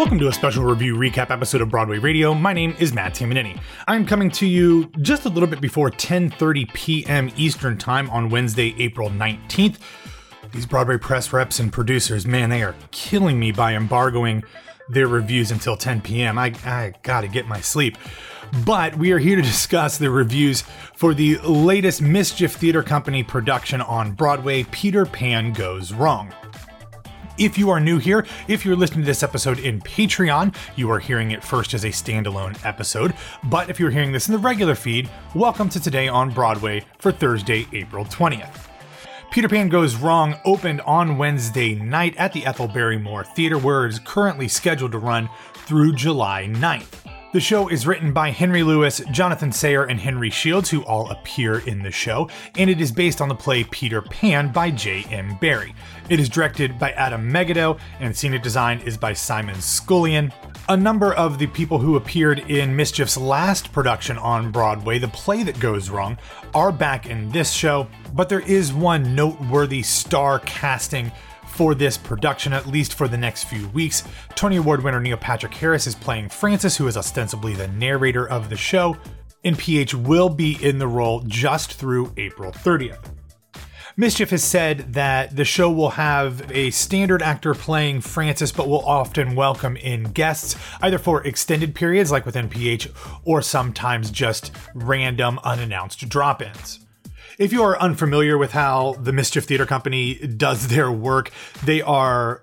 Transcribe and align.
Welcome 0.00 0.18
to 0.20 0.28
a 0.28 0.32
special 0.32 0.64
review 0.64 0.96
recap 0.96 1.30
episode 1.30 1.60
of 1.60 1.68
Broadway 1.68 1.98
Radio. 1.98 2.32
My 2.32 2.54
name 2.54 2.74
is 2.78 2.94
Matt 2.94 3.12
Tamanini. 3.12 3.60
I'm 3.86 4.06
coming 4.06 4.30
to 4.30 4.46
you 4.46 4.86
just 5.02 5.26
a 5.26 5.28
little 5.28 5.46
bit 5.46 5.60
before 5.60 5.90
10:30 5.90 6.72
p.m. 6.72 7.30
Eastern 7.36 7.76
Time 7.76 8.08
on 8.08 8.30
Wednesday, 8.30 8.74
April 8.78 9.10
19th. 9.10 9.76
These 10.52 10.64
Broadway 10.64 10.96
press 10.96 11.34
reps 11.34 11.60
and 11.60 11.70
producers, 11.70 12.24
man, 12.24 12.48
they 12.48 12.62
are 12.62 12.74
killing 12.92 13.38
me 13.38 13.52
by 13.52 13.74
embargoing 13.74 14.42
their 14.88 15.06
reviews 15.06 15.50
until 15.50 15.76
10 15.76 16.00
p.m. 16.00 16.38
I, 16.38 16.54
I 16.64 16.94
gotta 17.02 17.28
get 17.28 17.46
my 17.46 17.60
sleep. 17.60 17.98
But 18.64 18.96
we 18.96 19.12
are 19.12 19.18
here 19.18 19.36
to 19.36 19.42
discuss 19.42 19.98
the 19.98 20.10
reviews 20.10 20.62
for 20.96 21.12
the 21.12 21.36
latest 21.40 22.00
Mischief 22.00 22.54
Theater 22.54 22.82
Company 22.82 23.22
production 23.22 23.82
on 23.82 24.12
Broadway, 24.12 24.62
Peter 24.70 25.04
Pan 25.04 25.52
Goes 25.52 25.92
Wrong. 25.92 26.32
If 27.40 27.56
you 27.56 27.70
are 27.70 27.80
new 27.80 27.96
here, 27.96 28.26
if 28.48 28.66
you're 28.66 28.76
listening 28.76 29.00
to 29.00 29.06
this 29.06 29.22
episode 29.22 29.60
in 29.60 29.80
Patreon, 29.80 30.54
you 30.76 30.90
are 30.90 30.98
hearing 30.98 31.30
it 31.30 31.42
first 31.42 31.72
as 31.72 31.84
a 31.84 31.88
standalone 31.88 32.62
episode. 32.66 33.14
But 33.44 33.70
if 33.70 33.80
you're 33.80 33.90
hearing 33.90 34.12
this 34.12 34.28
in 34.28 34.32
the 34.32 34.38
regular 34.38 34.74
feed, 34.74 35.08
welcome 35.34 35.70
to 35.70 35.80
Today 35.80 36.06
on 36.06 36.28
Broadway 36.28 36.84
for 36.98 37.10
Thursday, 37.10 37.66
April 37.72 38.04
20th. 38.04 38.68
Peter 39.30 39.48
Pan 39.48 39.70
Goes 39.70 39.96
Wrong 39.96 40.36
opened 40.44 40.82
on 40.82 41.16
Wednesday 41.16 41.74
night 41.74 42.14
at 42.18 42.34
the 42.34 42.44
Ethel 42.44 42.68
Barrymore 42.68 43.24
Theater, 43.24 43.56
where 43.56 43.86
it 43.86 43.88
is 43.88 44.00
currently 44.00 44.46
scheduled 44.46 44.92
to 44.92 44.98
run 44.98 45.30
through 45.54 45.94
July 45.94 46.46
9th. 46.46 47.09
The 47.32 47.38
show 47.38 47.68
is 47.68 47.86
written 47.86 48.12
by 48.12 48.30
Henry 48.30 48.64
Lewis, 48.64 49.00
Jonathan 49.12 49.52
Sayer, 49.52 49.84
and 49.84 50.00
Henry 50.00 50.30
Shields, 50.30 50.68
who 50.68 50.82
all 50.82 51.08
appear 51.10 51.60
in 51.60 51.80
the 51.80 51.92
show, 51.92 52.28
and 52.58 52.68
it 52.68 52.80
is 52.80 52.90
based 52.90 53.20
on 53.20 53.28
the 53.28 53.36
play 53.36 53.62
Peter 53.62 54.02
Pan 54.02 54.50
by 54.50 54.72
J.M. 54.72 55.38
Barrie. 55.40 55.72
It 56.08 56.18
is 56.18 56.28
directed 56.28 56.76
by 56.76 56.90
Adam 56.90 57.30
Meggido, 57.30 57.78
and 58.00 58.16
scenic 58.16 58.42
design 58.42 58.80
is 58.80 58.96
by 58.96 59.12
Simon 59.12 59.60
Scullion. 59.60 60.32
A 60.68 60.76
number 60.76 61.14
of 61.14 61.38
the 61.38 61.46
people 61.46 61.78
who 61.78 61.94
appeared 61.94 62.40
in 62.50 62.74
Mischief's 62.74 63.16
last 63.16 63.70
production 63.70 64.18
on 64.18 64.50
Broadway, 64.50 64.98
The 64.98 65.06
Play 65.06 65.44
That 65.44 65.60
Goes 65.60 65.88
Wrong, 65.88 66.18
are 66.52 66.72
back 66.72 67.06
in 67.06 67.28
this 67.30 67.52
show, 67.52 67.86
but 68.12 68.28
there 68.28 68.40
is 68.40 68.72
one 68.72 69.14
noteworthy 69.14 69.82
star 69.82 70.40
casting 70.40 71.12
for 71.50 71.74
this 71.74 71.98
production, 71.98 72.52
at 72.52 72.66
least 72.66 72.94
for 72.94 73.08
the 73.08 73.16
next 73.16 73.44
few 73.44 73.68
weeks. 73.68 74.04
Tony 74.34 74.56
Award 74.56 74.82
winner 74.82 75.00
Neil 75.00 75.16
Patrick 75.16 75.54
Harris 75.54 75.86
is 75.86 75.94
playing 75.94 76.28
Francis, 76.28 76.76
who 76.76 76.86
is 76.86 76.96
ostensibly 76.96 77.54
the 77.54 77.68
narrator 77.68 78.28
of 78.28 78.48
the 78.48 78.56
show, 78.56 78.96
and 79.44 79.58
PH 79.58 79.94
will 79.94 80.28
be 80.28 80.58
in 80.62 80.78
the 80.78 80.88
role 80.88 81.20
just 81.26 81.74
through 81.74 82.12
April 82.16 82.52
30th. 82.52 83.04
Mischief 83.96 84.30
has 84.30 84.42
said 84.42 84.94
that 84.94 85.36
the 85.36 85.44
show 85.44 85.70
will 85.70 85.90
have 85.90 86.50
a 86.52 86.70
standard 86.70 87.20
actor 87.20 87.54
playing 87.54 88.00
Francis, 88.00 88.52
but 88.52 88.68
will 88.68 88.84
often 88.86 89.34
welcome 89.34 89.76
in 89.76 90.04
guests, 90.04 90.56
either 90.80 90.98
for 90.98 91.26
extended 91.26 91.74
periods 91.74 92.10
like 92.10 92.24
with 92.24 92.34
NPH, 92.34 92.90
or 93.24 93.42
sometimes 93.42 94.10
just 94.10 94.52
random 94.74 95.38
unannounced 95.44 96.08
drop 96.08 96.40
ins. 96.40 96.86
If 97.40 97.54
you 97.54 97.62
are 97.62 97.80
unfamiliar 97.80 98.36
with 98.36 98.52
how 98.52 98.96
the 99.00 99.14
Mischief 99.14 99.46
Theater 99.46 99.64
Company 99.64 100.14
does 100.14 100.68
their 100.68 100.92
work, 100.92 101.30
they 101.64 101.80
are 101.80 102.42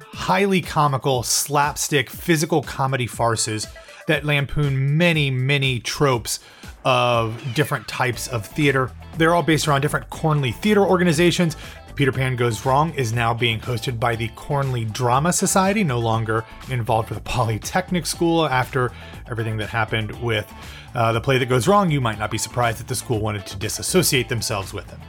highly 0.00 0.62
comical, 0.62 1.22
slapstick, 1.22 2.08
physical 2.08 2.62
comedy 2.62 3.06
farces 3.06 3.66
that 4.06 4.24
lampoon 4.24 4.96
many, 4.96 5.30
many 5.30 5.80
tropes 5.80 6.40
of 6.82 7.38
different 7.54 7.86
types 7.88 8.26
of 8.26 8.46
theater. 8.46 8.90
They're 9.18 9.34
all 9.34 9.42
based 9.42 9.68
around 9.68 9.82
different 9.82 10.08
Cornley 10.08 10.54
theater 10.54 10.82
organizations. 10.82 11.54
Peter 11.94 12.12
Pan 12.12 12.34
Goes 12.34 12.64
Wrong 12.64 12.94
is 12.94 13.12
now 13.12 13.34
being 13.34 13.60
hosted 13.60 14.00
by 14.00 14.16
the 14.16 14.28
Cornley 14.28 14.90
Drama 14.90 15.30
Society, 15.30 15.84
no 15.84 15.98
longer 15.98 16.42
involved 16.70 17.10
with 17.10 17.18
the 17.18 17.24
Polytechnic 17.24 18.06
School 18.06 18.46
after 18.46 18.92
everything 19.30 19.56
that 19.58 19.68
happened 19.68 20.12
with 20.22 20.52
uh, 20.94 21.12
the 21.12 21.20
play 21.20 21.38
that 21.38 21.46
goes 21.46 21.68
wrong. 21.68 21.90
You 21.90 22.00
might 22.00 22.18
not 22.18 22.30
be 22.30 22.38
surprised 22.38 22.78
that 22.78 22.88
the 22.88 22.94
school 22.94 23.20
wanted 23.20 23.46
to 23.46 23.56
disassociate 23.56 24.28
themselves 24.28 24.72
with 24.72 24.86
them. 24.88 25.00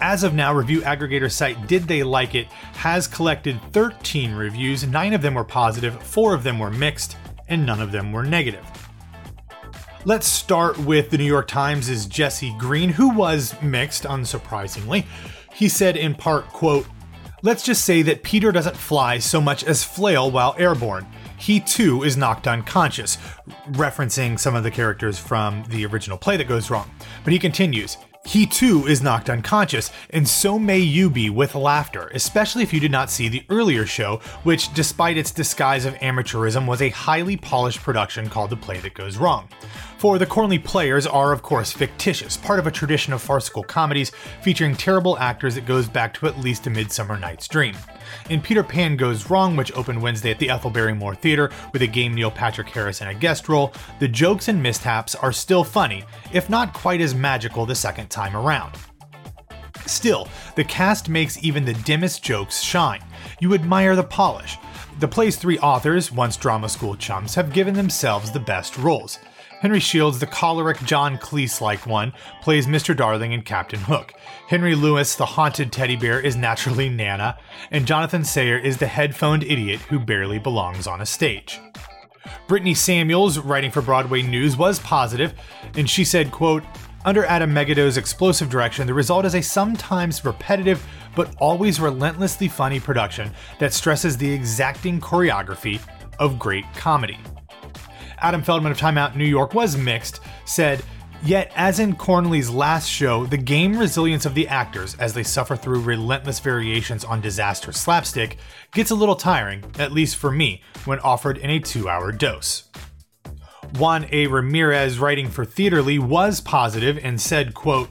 As 0.00 0.24
of 0.24 0.34
now, 0.34 0.52
review 0.52 0.80
aggregator 0.80 1.30
site 1.30 1.66
Did 1.66 1.84
They 1.84 2.02
Like 2.02 2.34
It 2.34 2.46
has 2.74 3.06
collected 3.06 3.60
13 3.72 4.34
reviews. 4.34 4.86
Nine 4.86 5.12
of 5.12 5.22
them 5.22 5.34
were 5.34 5.44
positive, 5.44 6.02
four 6.02 6.34
of 6.34 6.42
them 6.42 6.58
were 6.58 6.70
mixed, 6.70 7.16
and 7.48 7.66
none 7.66 7.80
of 7.80 7.92
them 7.92 8.12
were 8.12 8.24
negative. 8.24 8.64
Let's 10.06 10.26
start 10.26 10.78
with 10.78 11.10
the 11.10 11.18
New 11.18 11.24
York 11.24 11.46
Times' 11.46 12.06
Jesse 12.06 12.54
Green, 12.58 12.88
who 12.88 13.10
was 13.10 13.54
mixed, 13.60 14.04
unsurprisingly. 14.04 15.04
He 15.52 15.68
said 15.68 15.96
in 15.96 16.14
part, 16.14 16.48
quote, 16.48 16.86
Let's 17.42 17.62
just 17.62 17.84
say 17.84 18.02
that 18.02 18.22
Peter 18.22 18.52
doesn't 18.52 18.76
fly 18.76 19.18
so 19.18 19.40
much 19.40 19.64
as 19.64 19.84
flail 19.84 20.30
while 20.30 20.54
airborne. 20.58 21.06
He 21.40 21.58
too 21.58 22.02
is 22.02 22.18
knocked 22.18 22.46
unconscious, 22.46 23.16
referencing 23.70 24.38
some 24.38 24.54
of 24.54 24.62
the 24.62 24.70
characters 24.70 25.18
from 25.18 25.64
the 25.68 25.86
original 25.86 26.18
play 26.18 26.36
that 26.36 26.46
goes 26.46 26.68
wrong. 26.68 26.90
But 27.24 27.32
he 27.32 27.38
continues, 27.38 27.96
he 28.26 28.44
too 28.44 28.86
is 28.86 29.00
knocked 29.00 29.30
unconscious, 29.30 29.90
and 30.10 30.28
so 30.28 30.58
may 30.58 30.78
you 30.78 31.08
be 31.08 31.30
with 31.30 31.54
laughter, 31.54 32.10
especially 32.14 32.62
if 32.62 32.74
you 32.74 32.78
did 32.78 32.92
not 32.92 33.10
see 33.10 33.28
the 33.28 33.46
earlier 33.48 33.86
show, 33.86 34.20
which, 34.42 34.72
despite 34.74 35.16
its 35.16 35.30
disguise 35.30 35.86
of 35.86 35.94
amateurism, 35.94 36.66
was 36.66 36.82
a 36.82 36.90
highly 36.90 37.38
polished 37.38 37.80
production 37.80 38.28
called 38.28 38.50
The 38.50 38.56
Play 38.56 38.78
That 38.80 38.92
Goes 38.92 39.16
Wrong. 39.16 39.48
For 39.96 40.18
the 40.18 40.26
Cornley 40.26 40.62
players 40.62 41.06
are, 41.06 41.32
of 41.32 41.42
course, 41.42 41.72
fictitious, 41.72 42.36
part 42.36 42.58
of 42.58 42.66
a 42.66 42.70
tradition 42.70 43.14
of 43.14 43.22
farcical 43.22 43.62
comedies 43.62 44.12
featuring 44.42 44.76
terrible 44.76 45.18
actors 45.18 45.54
that 45.54 45.64
goes 45.64 45.88
back 45.88 46.12
to 46.14 46.26
at 46.26 46.38
least 46.38 46.66
A 46.66 46.70
Midsummer 46.70 47.18
Night's 47.18 47.48
Dream. 47.48 47.74
In 48.28 48.40
Peter 48.40 48.62
Pan 48.62 48.96
Goes 48.96 49.30
Wrong, 49.30 49.56
which 49.56 49.72
opened 49.72 50.00
Wednesday 50.00 50.30
at 50.30 50.38
the 50.38 50.50
Ethel 50.50 50.70
Barrymore 50.70 51.14
Theater 51.14 51.50
with 51.72 51.82
a 51.82 51.86
game 51.86 52.14
Neil 52.14 52.30
Patrick 52.30 52.68
Harris 52.68 53.00
in 53.00 53.08
a 53.08 53.14
guest 53.14 53.48
role, 53.48 53.72
the 53.98 54.08
jokes 54.08 54.48
and 54.48 54.62
mishaps 54.62 55.14
are 55.14 55.32
still 55.32 55.64
funny, 55.64 56.04
if 56.32 56.50
not 56.50 56.72
quite 56.72 57.00
as 57.00 57.14
magical 57.14 57.66
the 57.66 57.74
second 57.74 58.10
time 58.10 58.36
around. 58.36 58.74
Still, 59.86 60.28
the 60.54 60.64
cast 60.64 61.08
makes 61.08 61.42
even 61.42 61.64
the 61.64 61.74
dimmest 61.74 62.22
jokes 62.22 62.62
shine. 62.62 63.02
You 63.40 63.54
admire 63.54 63.96
the 63.96 64.04
polish. 64.04 64.56
The 65.00 65.08
play's 65.08 65.36
three 65.36 65.58
authors, 65.58 66.12
once 66.12 66.36
drama 66.36 66.68
school 66.68 66.94
chums, 66.94 67.34
have 67.34 67.52
given 67.52 67.74
themselves 67.74 68.30
the 68.30 68.40
best 68.40 68.76
roles. 68.76 69.18
Henry 69.60 69.78
Shields, 69.78 70.18
the 70.18 70.26
choleric 70.26 70.78
John 70.84 71.18
Cleese 71.18 71.60
like 71.60 71.86
one, 71.86 72.14
plays 72.40 72.66
Mr. 72.66 72.96
Darling 72.96 73.34
and 73.34 73.44
Captain 73.44 73.80
Hook. 73.80 74.14
Henry 74.48 74.74
Lewis, 74.74 75.16
the 75.16 75.26
haunted 75.26 75.70
teddy 75.70 75.96
bear, 75.96 76.18
is 76.18 76.34
naturally 76.34 76.88
Nana, 76.88 77.38
and 77.70 77.86
Jonathan 77.86 78.24
Sayer 78.24 78.56
is 78.56 78.78
the 78.78 78.86
headphoned 78.86 79.42
idiot 79.42 79.78
who 79.80 79.98
barely 79.98 80.38
belongs 80.38 80.86
on 80.86 81.02
a 81.02 81.06
stage. 81.06 81.60
Brittany 82.48 82.72
Samuels, 82.72 83.38
writing 83.38 83.70
for 83.70 83.82
Broadway 83.82 84.22
News, 84.22 84.56
was 84.56 84.78
positive, 84.78 85.34
and 85.76 85.90
she 85.90 86.04
said, 86.04 86.32
quote, 86.32 86.64
under 87.04 87.26
Adam 87.26 87.52
Meggido's 87.52 87.98
explosive 87.98 88.48
direction, 88.48 88.86
the 88.86 88.94
result 88.94 89.26
is 89.26 89.34
a 89.34 89.42
sometimes 89.42 90.24
repetitive 90.24 90.82
but 91.14 91.34
always 91.38 91.80
relentlessly 91.80 92.48
funny 92.48 92.80
production 92.80 93.30
that 93.58 93.74
stresses 93.74 94.16
the 94.16 94.32
exacting 94.32 95.02
choreography 95.02 95.80
of 96.18 96.38
great 96.38 96.64
comedy. 96.74 97.18
Adam 98.22 98.42
Feldman 98.42 98.72
of 98.72 98.78
Time 98.78 98.98
Out 98.98 99.16
New 99.16 99.24
York 99.24 99.54
was 99.54 99.76
mixed, 99.76 100.20
said, 100.44 100.82
Yet, 101.22 101.52
as 101.54 101.80
in 101.80 101.96
Cornley's 101.96 102.48
last 102.48 102.88
show, 102.88 103.26
the 103.26 103.36
game 103.36 103.78
resilience 103.78 104.24
of 104.24 104.34
the 104.34 104.48
actors 104.48 104.94
as 104.94 105.12
they 105.12 105.22
suffer 105.22 105.54
through 105.54 105.82
relentless 105.82 106.40
variations 106.40 107.04
on 107.04 107.20
disaster 107.20 107.72
slapstick 107.72 108.38
gets 108.72 108.90
a 108.90 108.94
little 108.94 109.14
tiring, 109.14 109.62
at 109.78 109.92
least 109.92 110.16
for 110.16 110.30
me, 110.30 110.62
when 110.86 110.98
offered 111.00 111.36
in 111.36 111.50
a 111.50 111.60
two 111.60 111.90
hour 111.90 112.10
dose. 112.10 112.70
Juan 113.78 114.06
A. 114.10 114.28
Ramirez, 114.28 114.98
writing 114.98 115.28
for 115.28 115.44
Theatrely, 115.44 115.98
was 115.98 116.40
positive 116.40 116.98
and 117.02 117.20
said, 117.20 117.52
quote, 117.52 117.90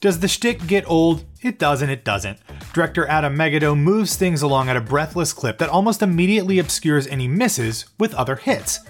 Does 0.00 0.20
the 0.20 0.28
shtick 0.28 0.64
get 0.68 0.88
old? 0.88 1.24
It 1.42 1.58
doesn't, 1.58 1.90
it 1.90 2.04
doesn't. 2.04 2.38
Director 2.72 3.06
Adam 3.08 3.36
Meggido 3.36 3.76
moves 3.76 4.14
things 4.14 4.42
along 4.42 4.68
at 4.68 4.76
a 4.76 4.80
breathless 4.80 5.32
clip 5.32 5.58
that 5.58 5.68
almost 5.68 6.02
immediately 6.02 6.60
obscures 6.60 7.08
any 7.08 7.26
misses 7.26 7.86
with 7.98 8.14
other 8.14 8.36
hits 8.36 8.80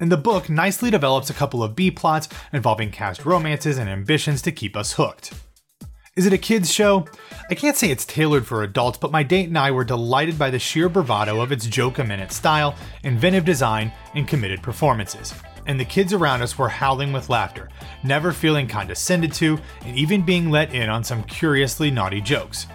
and 0.00 0.10
the 0.10 0.16
book 0.16 0.48
nicely 0.48 0.90
develops 0.90 1.30
a 1.30 1.34
couple 1.34 1.62
of 1.62 1.74
B 1.74 1.90
plots 1.90 2.28
involving 2.52 2.90
cast 2.90 3.24
romances 3.24 3.78
and 3.78 3.88
ambitions 3.88 4.42
to 4.42 4.52
keep 4.52 4.76
us 4.76 4.94
hooked. 4.94 5.32
Is 6.16 6.24
it 6.24 6.32
a 6.32 6.38
kids' 6.38 6.72
show? 6.72 7.04
I 7.50 7.54
can't 7.54 7.76
say 7.76 7.90
it's 7.90 8.06
tailored 8.06 8.46
for 8.46 8.62
adults, 8.62 8.96
but 8.96 9.12
my 9.12 9.22
date 9.22 9.48
and 9.48 9.58
I 9.58 9.70
were 9.70 9.84
delighted 9.84 10.38
by 10.38 10.48
the 10.48 10.58
sheer 10.58 10.88
bravado 10.88 11.42
of 11.42 11.52
its 11.52 11.66
joke 11.66 11.98
a 11.98 12.04
minute 12.04 12.32
style, 12.32 12.74
inventive 13.02 13.44
design, 13.44 13.92
and 14.14 14.26
committed 14.26 14.62
performances. 14.62 15.34
And 15.66 15.78
the 15.78 15.84
kids 15.84 16.14
around 16.14 16.40
us 16.40 16.56
were 16.56 16.70
howling 16.70 17.12
with 17.12 17.28
laughter, 17.28 17.68
never 18.02 18.32
feeling 18.32 18.66
condescended 18.66 19.32
to, 19.34 19.58
and 19.82 19.94
even 19.94 20.24
being 20.24 20.50
let 20.50 20.72
in 20.72 20.88
on 20.88 21.04
some 21.04 21.22
curiously 21.24 21.90
naughty 21.90 22.22
jokes. 22.22 22.66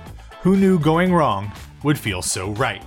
Who 0.41 0.55
knew 0.55 0.77
going 0.77 1.11
wrong 1.11 1.51
would 1.83 1.97
feel 1.97 2.21
so 2.21 2.51
right? 2.51 2.83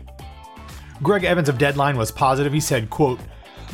Greg 1.02 1.24
Evans 1.24 1.48
of 1.48 1.58
Deadline 1.58 1.96
was 1.96 2.12
positive. 2.12 2.52
He 2.52 2.60
said, 2.60 2.90
quote, 2.90 3.18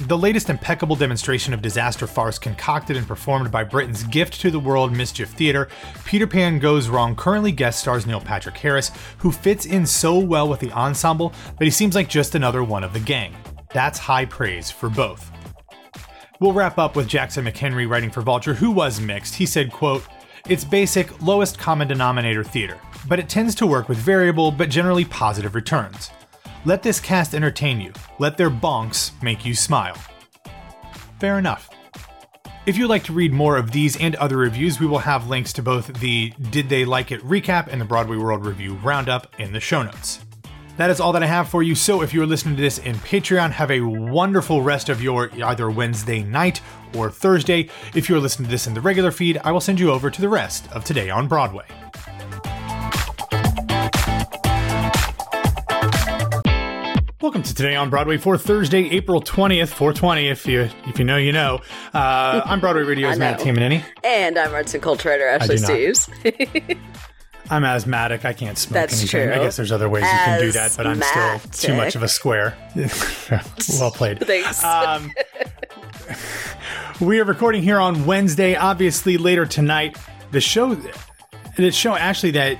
the 0.06 0.16
latest 0.16 0.48
impeccable 0.48 0.96
demonstration 0.96 1.52
of 1.52 1.62
disaster 1.62 2.06
farce 2.06 2.38
concocted 2.38 2.96
and 2.96 3.06
performed 3.06 3.50
by 3.50 3.64
Britain's 3.64 4.02
gift 4.04 4.40
to 4.40 4.50
the 4.50 4.58
world 4.58 4.96
Mischief 4.96 5.30
Theatre, 5.30 5.68
Peter 6.04 6.26
Pan 6.26 6.58
Goes 6.58 6.88
Wrong 6.88 7.14
currently 7.14 7.52
guest 7.52 7.80
stars 7.80 8.06
Neil 8.06 8.20
Patrick 8.20 8.56
Harris, 8.56 8.90
who 9.18 9.30
fits 9.30 9.66
in 9.66 9.86
so 9.86 10.18
well 10.18 10.48
with 10.48 10.60
the 10.60 10.72
ensemble 10.72 11.32
that 11.58 11.64
he 11.64 11.70
seems 11.70 11.94
like 11.94 12.08
just 12.08 12.34
another 12.34 12.64
one 12.64 12.84
of 12.84 12.92
the 12.92 13.00
gang. 13.00 13.34
That's 13.72 13.98
high 13.98 14.24
praise 14.24 14.70
for 14.70 14.88
both. 14.88 15.30
We'll 16.40 16.52
wrap 16.52 16.78
up 16.78 16.96
with 16.96 17.06
Jackson 17.06 17.44
McHenry 17.44 17.88
writing 17.88 18.10
for 18.10 18.22
Vulture, 18.22 18.54
who 18.54 18.70
was 18.70 19.00
mixed. 19.00 19.34
He 19.34 19.44
said, 19.44 19.70
quote, 19.70 20.04
It's 20.48 20.64
basic, 20.64 21.20
lowest 21.20 21.58
common 21.58 21.86
denominator 21.86 22.42
theater, 22.42 22.78
but 23.06 23.18
it 23.18 23.28
tends 23.28 23.54
to 23.56 23.66
work 23.66 23.88
with 23.88 23.98
variable 23.98 24.50
but 24.50 24.70
generally 24.70 25.04
positive 25.04 25.54
returns. 25.54 26.10
Let 26.66 26.82
this 26.82 27.00
cast 27.00 27.34
entertain 27.34 27.80
you. 27.80 27.92
Let 28.18 28.36
their 28.36 28.50
bonks 28.50 29.12
make 29.22 29.46
you 29.46 29.54
smile. 29.54 29.96
Fair 31.18 31.38
enough. 31.38 31.70
If 32.66 32.76
you'd 32.76 32.88
like 32.88 33.04
to 33.04 33.14
read 33.14 33.32
more 33.32 33.56
of 33.56 33.70
these 33.70 33.98
and 33.98 34.14
other 34.16 34.36
reviews, 34.36 34.78
we 34.78 34.86
will 34.86 34.98
have 34.98 35.30
links 35.30 35.54
to 35.54 35.62
both 35.62 35.86
the 36.00 36.34
Did 36.50 36.68
They 36.68 36.84
Like 36.84 37.12
It 37.12 37.22
recap 37.22 37.68
and 37.68 37.80
the 37.80 37.86
Broadway 37.86 38.18
World 38.18 38.44
Review 38.44 38.74
roundup 38.74 39.40
in 39.40 39.54
the 39.54 39.60
show 39.60 39.82
notes. 39.82 40.20
That 40.76 40.90
is 40.90 41.00
all 41.00 41.12
that 41.12 41.22
I 41.22 41.26
have 41.26 41.48
for 41.48 41.62
you. 41.62 41.74
So 41.74 42.02
if 42.02 42.12
you're 42.12 42.26
listening 42.26 42.56
to 42.56 42.62
this 42.62 42.78
in 42.78 42.96
Patreon, 42.96 43.52
have 43.52 43.70
a 43.70 43.80
wonderful 43.80 44.60
rest 44.60 44.90
of 44.90 45.02
your 45.02 45.30
either 45.42 45.70
Wednesday 45.70 46.22
night 46.22 46.60
or 46.94 47.10
Thursday. 47.10 47.70
If 47.94 48.10
you're 48.10 48.20
listening 48.20 48.48
to 48.48 48.50
this 48.50 48.66
in 48.66 48.74
the 48.74 48.80
regular 48.82 49.10
feed, 49.10 49.40
I 49.44 49.52
will 49.52 49.60
send 49.60 49.80
you 49.80 49.90
over 49.90 50.10
to 50.10 50.20
the 50.20 50.28
rest 50.28 50.70
of 50.72 50.84
Today 50.84 51.08
on 51.08 51.26
Broadway. 51.26 51.64
Welcome 57.30 57.44
to 57.44 57.54
Today 57.54 57.76
on 57.76 57.90
Broadway 57.90 58.16
for 58.16 58.36
Thursday, 58.36 58.90
April 58.90 59.22
20th, 59.22 59.68
420, 59.68 60.26
if 60.26 60.46
you 60.46 60.68
if 60.88 60.98
you 60.98 61.04
know, 61.04 61.16
you 61.16 61.30
know. 61.30 61.60
Uh, 61.94 62.42
I'm 62.44 62.58
Broadway 62.58 62.82
Radio's 62.82 63.20
Matt 63.20 63.38
Tamanini. 63.38 63.84
And 64.02 64.36
I'm 64.36 64.52
arts 64.52 64.74
and 64.74 64.82
culture 64.82 65.10
writer 65.10 65.28
Ashley 65.28 65.54
Steves. 65.54 66.76
I'm 67.50 67.62
asthmatic. 67.62 68.24
I 68.24 68.32
can't 68.32 68.58
smoke 68.58 68.74
That's 68.74 68.98
anything. 68.98 69.28
True. 69.28 69.32
I 69.32 69.44
guess 69.44 69.56
there's 69.56 69.70
other 69.70 69.88
ways 69.88 70.02
you 70.02 70.08
can 70.08 70.40
do 70.40 70.50
that, 70.50 70.74
but 70.76 70.88
I'm 70.88 71.00
still 71.00 71.38
too 71.52 71.76
much 71.76 71.94
of 71.94 72.02
a 72.02 72.08
square. 72.08 72.56
well 73.78 73.92
played. 73.92 74.26
Thanks. 74.26 74.64
Um, 74.64 75.12
we 77.00 77.20
are 77.20 77.24
recording 77.24 77.62
here 77.62 77.78
on 77.78 78.06
Wednesday. 78.06 78.56
Obviously, 78.56 79.18
later 79.18 79.46
tonight, 79.46 79.96
the 80.32 80.40
show, 80.40 80.76
the 81.56 81.70
show 81.70 81.94
actually 81.94 82.32
that 82.32 82.58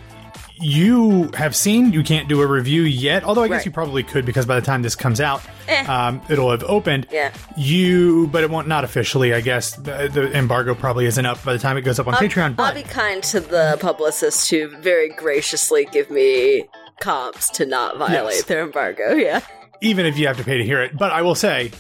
you 0.61 1.31
have 1.35 1.57
seen. 1.57 1.93
You 1.93 2.03
can't 2.03 2.29
do 2.29 2.43
a 2.43 2.47
review 2.47 2.83
yet, 2.83 3.25
although 3.25 3.43
I 3.43 3.49
guess 3.49 3.65
you 3.65 3.73
probably 3.73 4.03
could 4.03 4.27
because 4.27 4.47
by 4.47 4.59
the 4.59 4.65
time 4.65 4.83
this 4.83 4.95
comes 4.95 5.21
out, 5.21 5.43
eh. 5.69 5.85
um, 5.85 6.21
it'll 6.29 6.51
have 6.51 6.62
opened. 6.65 7.07
Yeah. 7.11 7.33
You, 7.57 8.29
but 8.29 8.45
it 8.45 8.51
won't 8.51 8.69
not 8.69 8.85
officially. 8.85 9.33
I 9.33 9.41
guess 9.41 9.75
the, 9.77 10.09
the, 10.12 10.31
embargo 10.37 10.75
probably 10.75 11.07
isn't 11.07 11.25
up 11.25 11.43
by 11.45 11.53
the 11.53 11.59
time 11.59 11.77
it 11.77 11.83
goes 11.83 11.99
up 11.99 12.07
on 12.07 12.15
I'll, 12.15 12.21
Patreon. 12.21 12.57
But 12.57 12.62
I'll 12.77 12.83
be 12.83 12.89
kind 12.89 13.23
to 13.25 13.41
the 13.41 13.79
publicists 13.81 14.49
who 14.49 14.69
very 14.79 15.09
graciously 15.09 15.87
give 15.87 16.11
me 16.11 16.65
comps 17.01 17.49
to 17.51 17.67
not 17.67 17.97
violate 17.97 18.35
yes. 18.35 18.45
their 18.45 18.63
embargo. 18.63 19.15
Yeah. 19.15 19.41
Even 19.81 20.05
if 20.05 20.19
you 20.19 20.27
have 20.27 20.37
to 20.37 20.45
pay 20.45 20.59
to 20.59 20.65
hear 20.65 20.83
it, 20.83 20.97
but 20.97 21.11
I 21.13 21.23
will 21.23 21.35
say. 21.35 21.71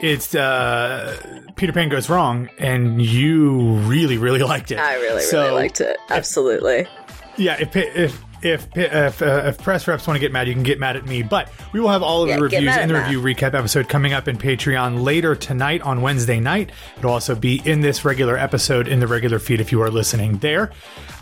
It's 0.00 0.34
uh, 0.34 1.16
Peter 1.54 1.72
Pan 1.72 1.88
goes 1.88 2.10
wrong, 2.10 2.50
and 2.58 3.00
you 3.00 3.76
really, 3.86 4.18
really 4.18 4.40
liked 4.40 4.72
it. 4.72 4.78
I 4.78 4.96
really, 4.96 5.22
so, 5.22 5.44
really 5.44 5.54
liked 5.54 5.80
it. 5.80 5.96
Absolutely. 6.10 6.86
Yeah, 7.36 7.56
if, 7.60 7.74
if 7.74 8.24
if 8.44 8.68
if, 8.76 9.22
uh, 9.22 9.42
if 9.46 9.58
press 9.58 9.88
reps 9.88 10.06
want 10.06 10.16
to 10.16 10.20
get 10.20 10.32
mad, 10.32 10.46
you 10.46 10.54
can 10.54 10.62
get 10.62 10.78
mad 10.78 10.96
at 10.96 11.06
me. 11.06 11.22
But 11.22 11.50
we 11.72 11.80
will 11.80 11.88
have 11.88 12.02
all 12.02 12.22
of 12.22 12.28
yeah, 12.28 12.36
the 12.36 12.42
reviews 12.42 12.76
in 12.76 12.88
the 12.88 12.94
review 12.94 13.20
recap 13.20 13.54
episode 13.54 13.88
coming 13.88 14.12
up 14.12 14.28
in 14.28 14.36
Patreon 14.36 15.02
later 15.02 15.34
tonight 15.34 15.80
on 15.82 16.02
Wednesday 16.02 16.40
night. 16.40 16.70
It'll 16.98 17.10
also 17.10 17.34
be 17.34 17.62
in 17.64 17.80
this 17.80 18.04
regular 18.04 18.36
episode 18.36 18.86
in 18.86 19.00
the 19.00 19.06
regular 19.06 19.38
feed 19.38 19.60
if 19.60 19.72
you 19.72 19.82
are 19.82 19.90
listening 19.90 20.38
there. 20.38 20.70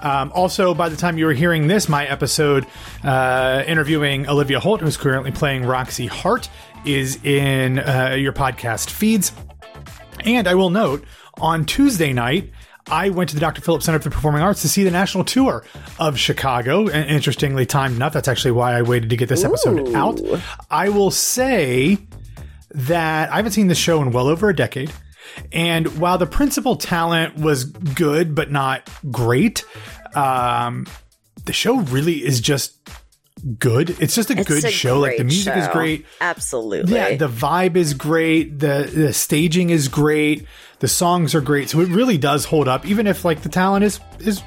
Um, 0.01 0.33
also, 0.35 0.75
by 0.75 0.89
the 0.89 0.97
time 0.97 1.17
you 1.17 1.29
are 1.29 1.33
hearing 1.33 1.69
this, 1.69 1.89
my 1.89 2.07
episode 2.07 2.67
uh, 3.05 3.63
interviewing 3.67 4.29
Olivia 4.29 4.59
Holt, 4.59 4.81
who's 4.81 4.97
currently 4.97 5.31
playing 5.31 5.65
Roxy 5.65 6.07
Hart, 6.07 6.49
is 6.85 7.23
in 7.25 7.79
uh, 7.79 8.17
your 8.19 8.33
podcast 8.33 8.91
feeds. 8.91 9.33
And 10.25 10.49
I 10.49 10.55
will 10.55 10.71
note 10.71 11.05
on 11.41 11.65
Tuesday 11.65 12.13
night. 12.13 12.51
I 12.91 13.11
went 13.11 13.31
to 13.31 13.37
the 13.37 13.41
Dr. 13.41 13.61
Phillips 13.61 13.85
Center 13.85 13.99
for 13.99 14.09
the 14.09 14.15
Performing 14.15 14.43
Arts 14.43 14.63
to 14.63 14.69
see 14.69 14.85
the 14.85 14.91
national 14.91 15.25
tour 15.25 15.65
of 15.99 16.19
Chicago. 16.19 16.89
And 16.89 17.09
interestingly 17.09 17.67
timed 17.67 17.97
enough, 17.97 18.13
that's 18.13 18.29
actually 18.29 18.53
why 18.53 18.77
I 18.77 18.83
waited 18.83 19.11
to 19.11 19.17
get 19.17 19.29
this 19.29 19.45
episode 19.45 19.89
Ooh. 19.89 19.97
out. 19.97 20.21
I 20.71 20.89
will 20.89 21.11
say 21.11 21.99
that 22.71 23.31
I 23.31 23.37
haven't 23.37 23.53
seen 23.53 23.69
the 23.69 23.75
show 23.75 24.03
in 24.03 24.11
well 24.11 24.29
over 24.29 24.49
a 24.49 24.55
decade. 24.55 24.93
And 25.53 25.99
while 25.99 26.19
the 26.19 26.27
principal 26.27 26.77
talent 26.77 27.37
was 27.37 27.65
good 27.65 28.35
but 28.35 28.51
not 28.51 28.91
great, 29.11 29.65
um, 30.15 30.87
the 31.45 31.53
show 31.53 31.81
really 31.81 32.25
is 32.25 32.41
just 32.41 32.77
good. 33.59 33.91
It's 34.01 34.15
just 34.15 34.31
a 34.31 34.39
it's 34.39 34.49
good 34.49 34.65
a 34.65 34.71
show. 34.71 34.99
Like 34.99 35.17
the 35.17 35.25
music 35.25 35.55
show. 35.55 35.61
is 35.61 35.69
great. 35.69 36.07
Absolutely. 36.21 36.95
Yeah, 36.95 37.17
the 37.17 37.29
vibe 37.29 37.77
is 37.77 37.95
great. 37.95 38.59
The 38.59 38.91
the 38.93 39.13
staging 39.13 39.71
is 39.71 39.89
great. 39.89 40.47
The 40.81 40.89
songs 40.89 41.35
are 41.35 41.41
great. 41.41 41.71
So 41.71 41.81
it 41.81 41.89
really 41.89 42.19
does 42.19 42.45
hold 42.45 42.69
up, 42.69 42.87
even 42.87 43.07
if 43.07 43.25
like 43.25 43.43
the 43.43 43.49
talent 43.49 43.85
is 43.85 44.01
is 44.21 44.43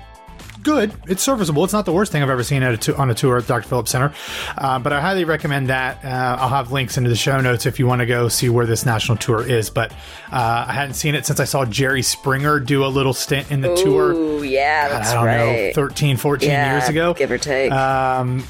good. 0.66 0.92
It's 1.08 1.24
serviceable. 1.24 1.64
It's 1.64 1.72
not 1.72 1.86
the 1.86 1.94
worst 1.94 2.12
thing 2.12 2.22
I've 2.22 2.30
ever 2.30 2.44
seen 2.44 2.64
at 2.64 2.88
a 2.88 2.98
on 2.98 3.10
a 3.10 3.14
tour 3.14 3.38
at 3.38 3.48
Dr. 3.48 3.68
Phillips 3.68 3.92
Center. 3.92 4.14
Uh, 4.58 4.80
but 4.80 4.92
I 4.92 5.00
highly 5.00 5.24
recommend 5.24 5.70
that. 5.70 6.04
Uh, 6.04 6.38
I'll 6.42 6.50
have 6.50 6.74
links 6.74 6.98
into 6.98 7.10
the 7.10 7.16
show 7.16 7.40
notes 7.40 7.66
if 7.66 7.80
you 7.80 7.88
want 7.88 8.00
to 8.00 8.06
go 8.06 8.28
see 8.28 8.50
where 8.50 8.66
this 8.66 8.86
national 8.86 9.18
tour 9.18 9.48
is. 9.48 9.70
But 9.70 9.94
uh, 10.32 10.66
I 10.68 10.74
hadn't 10.74 10.96
seen 10.96 11.16
it 11.16 11.26
since 11.26 11.40
I 11.40 11.46
saw 11.46 11.64
Jerry 11.64 12.02
Springer 12.02 12.60
do 12.60 12.84
a 12.84 12.88
little 12.88 13.14
stint 13.14 13.52
in 13.52 13.62
the 13.62 13.72
Ooh, 13.72 13.84
tour. 13.84 14.14
Oh, 14.14 14.42
yeah, 14.42 14.90
that's 14.90 15.12
I 15.12 15.14
don't 15.14 15.26
right. 15.26 15.68
know, 15.68 15.74
13, 15.74 16.18
14 16.18 16.50
yeah, 16.50 16.78
years 16.78 16.90
ago. 16.90 17.14
Give 17.14 17.32
or 17.32 17.38
take. 17.38 17.72
Um, 17.72 18.44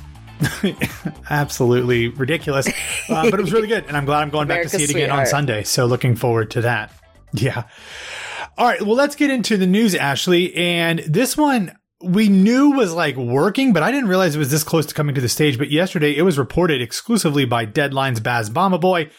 absolutely 1.30 2.08
ridiculous. 2.08 2.68
Uh, 2.68 3.30
but 3.30 3.40
it 3.40 3.42
was 3.42 3.54
really 3.54 3.68
good. 3.68 3.86
And 3.86 3.96
I'm 3.96 4.06
glad 4.06 4.22
I'm 4.22 4.30
going 4.30 4.48
back 4.48 4.64
to 4.64 4.70
see 4.70 4.84
it 4.84 4.90
again 4.90 5.10
sweetheart. 5.10 5.20
on 5.20 5.26
Sunday. 5.26 5.64
So 5.64 5.86
looking 5.86 6.16
forward 6.16 6.52
to 6.52 6.62
that. 6.62 6.92
Yeah. 7.34 7.64
All 8.58 8.68
right. 8.68 8.82
Well, 8.82 8.96
let's 8.96 9.16
get 9.16 9.30
into 9.30 9.58
the 9.58 9.68
news, 9.68 9.96
Ashley. 9.96 10.56
And 10.56 11.00
this 11.00 11.36
one 11.36 11.78
we 12.02 12.30
knew 12.30 12.72
was 12.72 12.94
like 12.94 13.16
working, 13.16 13.74
but 13.74 13.84
I 13.84 13.92
didn't 13.92 14.10
realize 14.10 14.36
it 14.36 14.40
was 14.40 14.52
this 14.52 14.64
close 14.64 14.86
to 14.88 14.94
coming 14.94 15.16
to 15.16 15.22
the 15.22 15.30
stage. 15.30 15.58
But 15.58 15.72
yesterday 15.72 16.16
it 16.16 16.22
was 16.22 16.38
reported 16.38 16.82
exclusively 16.82 17.46
by 17.46 17.66
Deadline's 17.66 18.20
Baz 18.20 18.50
Bamigboye 18.50 19.12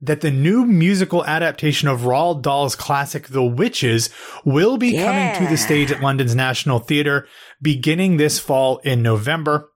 that 0.00 0.20
the 0.20 0.30
new 0.30 0.64
musical 0.64 1.24
adaptation 1.24 1.88
of 1.88 2.00
Roald 2.00 2.42
Dahl's 2.42 2.76
classic 2.76 3.28
The 3.28 3.42
Witches 3.42 4.10
will 4.44 4.76
be 4.76 4.90
yeah. 4.90 5.32
coming 5.32 5.44
to 5.46 5.50
the 5.50 5.56
stage 5.56 5.90
at 5.90 6.00
London's 6.00 6.34
National 6.34 6.78
Theatre 6.78 7.26
beginning 7.60 8.16
this 8.16 8.38
fall 8.38 8.78
in 8.78 9.02
November. 9.02 9.70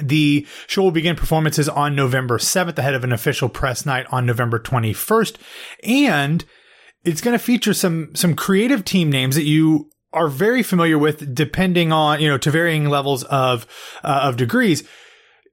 The 0.00 0.46
show 0.66 0.82
will 0.82 0.90
begin 0.90 1.16
performances 1.16 1.68
on 1.68 1.94
November 1.94 2.38
7th 2.38 2.78
ahead 2.78 2.94
of 2.94 3.04
an 3.04 3.12
official 3.12 3.48
press 3.48 3.86
night 3.86 4.06
on 4.10 4.26
November 4.26 4.58
21st. 4.58 5.36
And 5.84 6.44
it's 7.04 7.20
going 7.20 7.36
to 7.36 7.44
feature 7.44 7.74
some, 7.74 8.14
some 8.14 8.34
creative 8.34 8.84
team 8.84 9.10
names 9.10 9.36
that 9.36 9.44
you 9.44 9.90
are 10.12 10.28
very 10.28 10.62
familiar 10.62 10.98
with 10.98 11.34
depending 11.34 11.92
on, 11.92 12.20
you 12.20 12.28
know, 12.28 12.38
to 12.38 12.50
varying 12.50 12.88
levels 12.88 13.24
of, 13.24 13.66
uh, 14.02 14.20
of 14.22 14.36
degrees. 14.36 14.84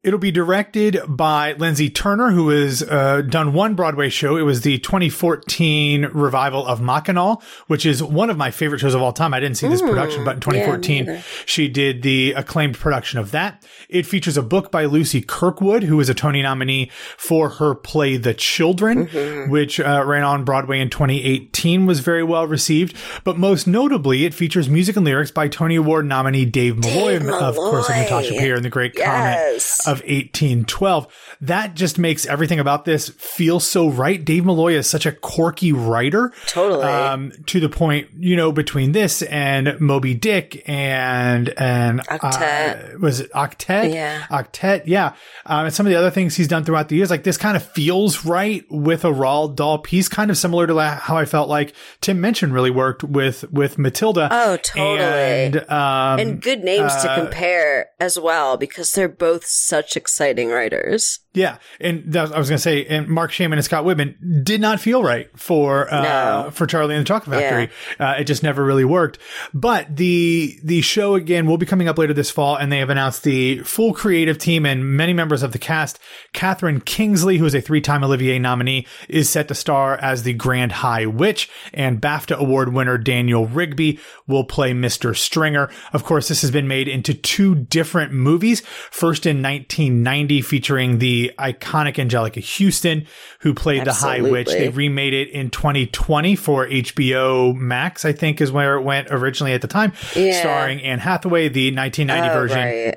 It'll 0.03 0.17
be 0.17 0.31
directed 0.31 0.99
by 1.07 1.53
Lyndsey 1.53 1.93
Turner, 1.93 2.31
who 2.31 2.49
has 2.49 2.81
uh, 2.81 3.21
done 3.21 3.53
one 3.53 3.75
Broadway 3.75 4.09
show. 4.09 4.35
It 4.35 4.41
was 4.41 4.61
the 4.61 4.79
2014 4.79 6.05
revival 6.05 6.65
of 6.65 6.79
Machinal, 6.79 7.43
which 7.67 7.85
is 7.85 8.01
one 8.01 8.31
of 8.31 8.37
my 8.37 8.49
favorite 8.49 8.79
shows 8.79 8.95
of 8.95 9.01
all 9.03 9.13
time. 9.13 9.31
I 9.31 9.39
didn't 9.39 9.57
see 9.57 9.67
this 9.67 9.83
mm, 9.83 9.87
production, 9.87 10.25
but 10.25 10.33
in 10.33 10.41
2014, 10.41 11.05
yeah, 11.05 11.21
she 11.45 11.67
did 11.67 12.01
the 12.01 12.31
acclaimed 12.31 12.79
production 12.79 13.19
of 13.19 13.29
that. 13.29 13.63
It 13.89 14.07
features 14.07 14.37
a 14.37 14.41
book 14.41 14.71
by 14.71 14.85
Lucy 14.85 15.21
Kirkwood, 15.21 15.83
who 15.83 15.97
was 15.97 16.09
a 16.09 16.15
Tony 16.15 16.41
nominee 16.41 16.89
for 17.15 17.49
her 17.49 17.75
play 17.75 18.17
The 18.17 18.33
Children, 18.33 19.05
mm-hmm. 19.05 19.51
which 19.51 19.79
uh, 19.79 20.03
ran 20.03 20.23
on 20.23 20.43
Broadway 20.43 20.79
in 20.79 20.89
2018, 20.89 21.85
was 21.85 21.99
very 21.99 22.23
well 22.23 22.47
received. 22.47 22.97
But 23.23 23.37
most 23.37 23.67
notably, 23.67 24.25
it 24.25 24.33
features 24.33 24.67
music 24.67 24.95
and 24.95 25.05
lyrics 25.05 25.29
by 25.29 25.47
Tony 25.47 25.75
Award 25.75 26.07
nominee 26.07 26.45
Dave 26.45 26.79
Malloy, 26.79 27.19
Dave 27.19 27.23
Malloy. 27.25 27.39
of 27.39 27.55
course, 27.55 27.87
of 27.87 27.95
Natasha 27.95 28.31
Pierre 28.31 28.55
and 28.55 28.65
the 28.65 28.71
Great 28.71 28.93
yes. 28.97 29.83
Comet 29.85 29.90
of 29.91 29.99
1812. 29.99 31.07
That 31.41 31.75
just 31.75 31.99
makes 31.99 32.25
everything 32.25 32.59
about 32.59 32.85
this 32.85 33.09
feel 33.09 33.59
so 33.59 33.89
right. 33.89 34.23
Dave 34.23 34.45
Malloy 34.45 34.73
is 34.73 34.89
such 34.89 35.05
a 35.05 35.11
quirky 35.11 35.71
writer. 35.71 36.31
Totally. 36.47 36.83
Um, 36.83 37.31
to 37.47 37.59
the 37.59 37.69
point, 37.69 38.07
you 38.17 38.35
know, 38.35 38.51
between 38.51 38.93
this 38.93 39.21
and 39.23 39.79
Moby 39.79 40.13
Dick 40.13 40.63
and, 40.67 41.49
and, 41.57 41.99
Octet. 42.07 42.95
Uh, 42.95 42.99
was 42.99 43.19
it 43.19 43.31
Octet? 43.33 43.93
Yeah. 43.93 44.25
Octet. 44.29 44.83
Yeah. 44.85 45.13
Um, 45.45 45.65
and 45.65 45.73
some 45.73 45.85
of 45.85 45.91
the 45.91 45.97
other 45.97 46.11
things 46.11 46.35
he's 46.35 46.47
done 46.47 46.63
throughout 46.63 46.89
the 46.89 46.95
years, 46.95 47.09
like 47.09 47.23
this 47.23 47.37
kind 47.37 47.55
of 47.55 47.63
feels 47.63 48.25
right 48.25 48.65
with 48.69 49.03
a 49.05 49.11
Roald 49.11 49.55
Dahl 49.55 49.79
piece, 49.79 50.07
kind 50.07 50.31
of 50.31 50.37
similar 50.37 50.67
to 50.67 50.79
how 50.81 51.17
I 51.17 51.25
felt 51.25 51.49
like 51.49 51.73
Tim 51.99 52.21
Minchin 52.21 52.53
really 52.53 52.71
worked 52.71 53.03
with, 53.03 53.49
with 53.51 53.77
Matilda. 53.77 54.29
Oh, 54.31 54.57
totally. 54.57 55.01
And, 55.01 55.57
um, 55.69 56.19
and 56.19 56.41
good 56.41 56.63
names 56.63 56.93
uh, 56.93 57.01
to 57.03 57.21
compare 57.21 57.89
as 57.99 58.17
well 58.19 58.57
because 58.57 58.91
they're 58.93 59.09
both 59.09 59.45
such 59.45 59.80
exciting 59.95 60.49
writers. 60.49 61.19
Yeah, 61.33 61.59
and 61.79 62.11
that, 62.11 62.33
I 62.33 62.37
was 62.39 62.49
going 62.49 62.57
to 62.57 62.61
say, 62.61 62.85
and 62.85 63.07
Marc 63.07 63.31
Shaiman 63.31 63.57
and 63.57 63.63
Scott 63.63 63.85
Wittman 63.85 64.43
did 64.43 64.59
not 64.59 64.81
feel 64.81 65.01
right 65.01 65.29
for 65.39 65.91
uh, 65.93 66.01
No. 66.01 66.51
for 66.51 66.67
Charlie 66.67 66.93
and 66.95 67.05
the 67.05 67.07
Chocolate 67.07 67.39
Factory. 67.39 67.69
Uh, 67.99 68.15
it 68.19 68.25
just 68.25 68.43
never 68.43 68.65
really 68.65 68.83
worked. 68.83 69.17
But 69.53 69.95
the 69.95 70.59
the 70.63 70.81
show 70.81 71.15
again 71.15 71.45
will 71.45 71.57
be 71.57 71.65
coming 71.65 71.87
up 71.87 71.97
later 71.97 72.13
this 72.13 72.29
fall, 72.29 72.57
and 72.57 72.69
they 72.69 72.79
have 72.79 72.89
announced 72.89 73.23
the 73.23 73.59
full 73.59 73.93
creative 73.93 74.39
team 74.39 74.65
and 74.65 74.85
many 74.97 75.13
members 75.13 75.41
of 75.41 75.53
the 75.53 75.57
cast. 75.59 75.99
Katherine 76.33 76.81
Kingsley, 76.81 77.37
who 77.37 77.45
is 77.45 77.55
a 77.55 77.61
three 77.61 77.79
time 77.81 78.03
Olivier 78.03 78.37
nominee, 78.37 78.85
is 79.07 79.29
set 79.29 79.47
to 79.47 79.55
star 79.55 79.95
as 79.97 80.23
the 80.23 80.33
Grand 80.33 80.73
High 80.73 81.05
Witch, 81.05 81.49
and 81.73 82.01
BAFTA 82.01 82.35
award 82.35 82.73
winner 82.73 82.97
Daniel 82.97 83.47
Rigby 83.47 83.99
will 84.27 84.43
play 84.43 84.73
Mr. 84.73 85.15
Stringer. 85.15 85.69
Of 85.93 86.03
course, 86.03 86.27
this 86.27 86.41
has 86.41 86.51
been 86.51 86.67
made 86.67 86.89
into 86.89 87.13
two 87.13 87.55
different 87.55 88.11
movies. 88.11 88.61
First 88.91 89.25
in 89.25 89.37
1990, 89.41 90.41
featuring 90.41 90.99
the 90.99 91.20
iconic 91.37 91.95
Anjelica 91.95 92.41
Huston, 92.43 93.05
who 93.41 93.53
played 93.53 93.85
the 93.85 93.93
High 93.93 94.21
Witch. 94.21 94.47
They 94.47 94.69
remade 94.69 95.13
it 95.13 95.29
in 95.29 95.49
2020 95.49 96.35
for 96.35 96.67
HBO 96.67 97.55
Max, 97.55 98.03
I 98.05 98.13
think 98.13 98.41
is 98.41 98.51
where 98.51 98.75
it 98.77 98.81
went 98.81 99.07
originally 99.11 99.53
at 99.53 99.61
the 99.61 99.67
time, 99.67 99.93
Yeah. 100.15 100.39
starring 100.39 100.81
Anne 100.81 100.99
Hathaway. 100.99 101.49
The 101.49 101.71
1990 101.71 102.29
Oh, 102.29 102.33
version, 102.41 102.57
right. 102.59 102.95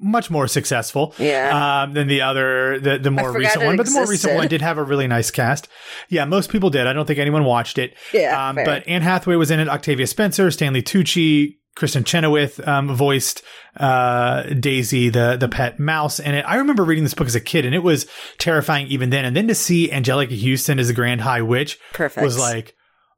much 0.00 0.30
more 0.30 0.48
successful 0.48 1.14
Yeah. 1.18 1.82
um, 1.84 1.94
than 1.94 2.08
the 2.08 2.22
other, 2.22 2.78
the, 2.80 2.98
the 2.98 3.10
more 3.10 3.30
recent 3.32 3.64
one. 3.64 3.76
But 3.76 3.86
the 3.86 3.92
more 3.92 4.06
recent 4.06 4.34
one 4.34 4.48
did 4.48 4.60
have 4.62 4.76
a 4.78 4.82
really 4.82 5.06
nice 5.06 5.30
cast. 5.30 5.68
Yeah, 6.08 6.24
most 6.24 6.50
people 6.50 6.70
did. 6.70 6.86
I 6.86 6.92
don't 6.92 7.06
think 7.06 7.18
anyone 7.18 7.44
watched 7.44 7.78
it. 7.78 7.94
Yeah, 8.12 8.48
Um, 8.48 8.56
but 8.56 8.86
Anne 8.88 9.02
Hathaway 9.02 9.36
was 9.36 9.50
in 9.50 9.60
it. 9.60 9.68
Octavia 9.68 10.06
Spencer, 10.06 10.50
Stanley 10.50 10.82
Tucci, 10.82 11.56
Kristin 11.76 12.04
Chenoweth 12.04 12.66
um, 12.68 12.94
voiced 12.94 13.42
uh, 13.78 14.42
Daisy, 14.42 15.08
the 15.08 15.36
the 15.36 15.48
pet 15.48 15.78
mouse. 15.78 16.20
And 16.20 16.36
it, 16.36 16.44
I 16.46 16.56
remember 16.56 16.84
reading 16.84 17.04
this 17.04 17.14
book 17.14 17.26
as 17.26 17.34
a 17.34 17.40
kid, 17.40 17.64
and 17.64 17.74
it 17.74 17.82
was 17.82 18.06
terrifying 18.38 18.86
even 18.88 19.10
then. 19.10 19.24
And 19.24 19.34
then 19.36 19.48
to 19.48 19.54
see 19.54 19.88
Anjelica 19.88 20.38
Huston 20.38 20.78
as 20.78 20.88
the 20.88 20.94
Grand 20.94 21.22
High 21.22 21.42
Witch 21.42 21.78
Perfect. 21.92 22.22
was 22.22 22.38
like, 22.38 22.74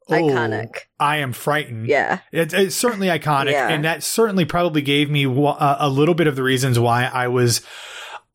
oh, 0.08 0.14
Iconic. 0.14 0.76
I 1.00 1.16
am 1.18 1.32
frightened. 1.32 1.88
Yeah. 1.88 2.20
It's, 2.30 2.54
it's 2.54 2.76
certainly 2.76 3.08
iconic, 3.08 3.52
Yeah. 3.52 3.68
and 3.68 3.84
that 3.84 4.02
certainly 4.02 4.44
probably 4.44 4.82
gave 4.82 5.10
me 5.10 5.24
a 5.24 5.88
little 5.88 6.14
bit 6.14 6.26
of 6.26 6.36
the 6.36 6.42
reasons 6.42 6.78
why 6.78 7.04
I 7.06 7.28
was 7.28 7.60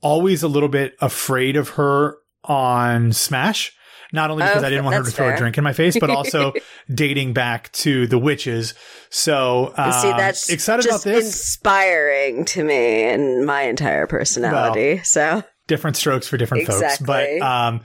always 0.02 0.44
a 0.44 0.48
little 0.48 0.70
bit 0.70 0.96
afraid 1.00 1.56
of 1.56 1.70
her 1.70 2.18
on 2.44 3.14
Smash. 3.14 3.74
Not 4.12 4.32
only 4.32 4.44
because 4.44 4.64
Oh, 4.64 4.66
I 4.66 4.70
didn't 4.70 4.86
want 4.86 4.98
her 4.98 5.04
to 5.04 5.12
throw 5.12 5.34
a 5.34 5.38
drink 5.38 5.58
in 5.58 5.64
my 5.64 5.74
face, 5.74 5.98
but 6.00 6.10
also 6.10 6.54
dating 6.94 7.34
back 7.34 7.72
to 7.74 8.08
the 8.08 8.18
witches. 8.18 8.74
So 9.10 9.74
um, 9.78 9.92
See, 9.94 10.10
that's 10.12 10.50
excited 10.50 10.86
about 10.86 11.04
this. 11.04 11.26
inspiring 11.26 12.46
to 12.46 12.64
me 12.64 13.04
and 13.04 13.46
my 13.46 13.64
entire 13.64 14.08
personality. 14.08 15.02
so 15.04 15.44
different 15.68 15.96
strokes 15.98 16.28
for 16.28 16.38
different 16.38 16.66
folks. 16.68 16.98
But 17.00 17.40
um, 17.42 17.82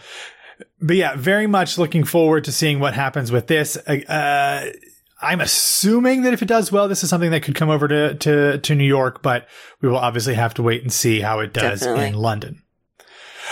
but 0.81 0.97
yeah, 0.97 1.15
very 1.17 1.47
much 1.47 1.77
looking 1.79 2.05
forward 2.05 2.45
to 2.45 2.53
seeing 2.53 2.81
what 2.81 2.95
happens 2.95 3.31
with 3.31 3.47
this. 3.47 3.77
Uh, 3.77 4.71
I'm 5.21 5.41
assuming 5.41 6.23
that 6.23 6.33
if 6.33 6.43
it 6.43 6.49
does 6.49 6.71
well, 6.73 6.89
this 6.89 7.03
is 7.03 7.11
something 7.11 7.31
that 7.31 7.43
could 7.43 7.55
come 7.55 7.71
over 7.71 7.87
to 7.89 8.15
to 8.15 8.59
to 8.59 8.75
New 8.75 8.85
York, 8.85 9.23
but 9.23 9.47
we 9.83 9.89
will 9.89 9.99
obviously 9.99 10.35
have 10.35 10.55
to 10.55 10.63
wait 10.63 10.83
and 10.83 10.93
see 10.93 11.21
how 11.21 11.41
it 11.41 11.53
does 11.53 11.81
Definitely. 11.81 12.09
in 12.09 12.15
London. 12.15 12.63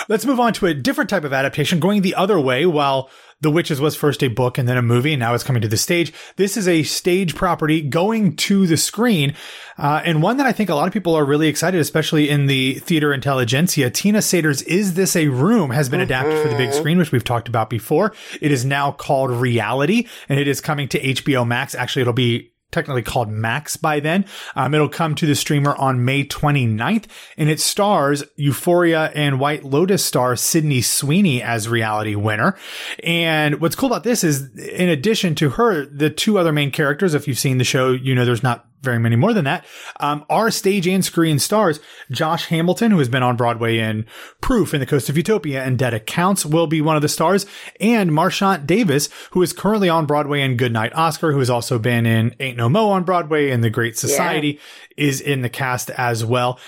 Let's 0.09 0.27
move 0.27 0.41
on 0.41 0.53
to 0.55 0.67
a 0.67 0.75
different 0.75 1.11
type 1.11 1.25
of 1.25 1.33
adaptation, 1.33 1.81
going 1.81 2.03
the 2.03 2.15
other 2.15 2.39
way. 2.39 2.67
While 2.67 3.11
The 3.41 3.51
Witches 3.51 3.81
was 3.81 3.97
first 3.97 4.23
a 4.23 4.29
book 4.29 4.59
and 4.59 4.69
then 4.69 4.77
a 4.77 4.83
movie, 4.83 5.13
and 5.13 5.21
now 5.21 5.35
it's 5.35 5.45
coming 5.45 5.63
to 5.63 5.69
the 5.69 5.77
stage. 5.77 6.13
This 6.37 6.57
is 6.57 6.69
a 6.69 6.83
stage 6.83 7.35
property 7.35 7.83
going 7.83 8.37
to 8.37 8.67
the 8.67 8.77
screen, 8.77 9.35
uh, 9.79 10.03
and 10.05 10.23
one 10.23 10.37
that 10.37 10.47
I 10.47 10.53
think 10.53 10.71
a 10.71 10.75
lot 10.75 10.87
of 10.87 10.93
people 10.93 11.15
are 11.15 11.25
really 11.25 11.49
excited, 11.49 11.81
especially 11.81 12.29
in 12.31 12.47
the 12.47 12.75
theater 12.75 13.13
intelligentsia. 13.13 13.91
Tina 13.91 14.23
Satter's 14.23 14.63
"Is 14.63 14.95
This 14.95 15.17
a 15.17 15.29
Room" 15.29 15.71
has 15.71 15.89
been 15.89 16.01
adapted 16.01 16.41
for 16.43 16.49
the 16.49 16.57
big 16.57 16.73
screen, 16.73 16.99
which 16.99 17.13
we've 17.13 17.25
talked 17.25 17.49
about 17.49 17.71
before. 17.71 18.13
It 18.41 18.53
is 18.53 18.65
now 18.65 18.93
called 18.93 19.31
Reality, 19.31 20.07
and 20.29 20.39
it 20.39 20.47
is 20.47 20.61
coming 20.61 20.89
to 20.89 21.01
HBO 21.01 21.47
Max. 21.47 21.75
Actually, 21.75 22.03
it'll 22.03 22.13
be 22.13 22.52
technically 22.73 23.03
called 23.03 23.29
Max 23.29 23.77
by 23.77 24.01
then. 24.01 24.25
Um, 24.57 24.75
it'll 24.75 24.89
come 24.89 25.15
to 25.17 25.27
the 25.27 25.35
streamer 25.35 25.75
on 25.77 26.05
May 26.05 26.25
29th 26.25 27.05
and 27.37 27.49
it 27.49 27.61
stars 27.61 28.25
Euphoria 28.37 29.13
and 29.15 29.39
White 29.39 29.65
Lotus 29.65 30.05
star 30.05 30.35
Sydney 30.35 30.81
Sweeney 30.81 31.43
as 31.43 31.69
Reality 31.69 32.15
Winner. 32.15 32.57
And 33.05 33.61
what's 33.61 33.77
cool 33.77 33.89
about 33.89 34.05
this 34.05 34.25
is 34.25 34.51
in 34.59 34.89
addition 34.89 35.35
to 35.37 35.51
her, 35.51 35.87
the 35.87 36.11
two 36.11 36.39
other 36.39 36.53
main 36.53 36.71
characters, 36.71 37.15
if 37.15 37.29
you've 37.29 37.39
seen 37.39 37.59
the 37.59 37.65
show, 37.65 37.93
you 37.93 38.15
know, 38.15 38.25
there's 38.25 38.43
not 38.43 38.67
very 38.83 38.99
many 38.99 39.17
more 39.17 39.33
than 39.33 39.45
that, 39.45 39.65
um, 40.01 40.25
are 40.29 40.51
stage 40.51 40.87
and 40.87 41.05
screen 41.05 41.39
stars. 41.39 41.81
Josh 42.11 42.47
Hamilton, 42.47 42.91
who 42.91 42.99
has 42.99 43.09
been 43.09 43.23
on 43.23 43.37
Broadway 43.37 43.79
in 43.79 44.07
Proof 44.41 44.73
and 44.73 44.83
The 44.83 44.87
Coast 44.87 45.09
of 45.09 45.17
Utopia 45.17 45.63
and 45.63 45.79
Dead 45.79 45.95
Accounts, 45.95 46.45
will 46.45 46.67
be 46.67 46.81
one 46.81 46.97
of 46.97 47.03
the 47.03 47.09
stars. 47.09 47.47
And 47.81 48.13
Marchant 48.13 48.67
Davis, 48.67 49.09
who 49.31 49.43
is 49.43 49.53
currently 49.53 49.89
on 49.89 50.07
Broadway 50.07 50.43
in 50.43 50.57
Goodnight 50.57 50.95
Oscar, 50.95 51.33
who 51.33 51.39
has 51.39 51.51
also 51.51 51.79
been 51.79 52.07
in 52.07 52.35
Ain't 52.41 52.57
No 52.57 52.69
Mo 52.69 52.91
on 52.91 53.05
Broadway 53.05 53.51
and 53.51 53.63
The 53.63 53.71
Great 53.71 53.97
Society, 53.97 54.59
is 54.97 55.21
in 55.21 55.43
the 55.43 55.49
cast 55.49 55.91
as 55.91 56.25
well. 56.25 56.59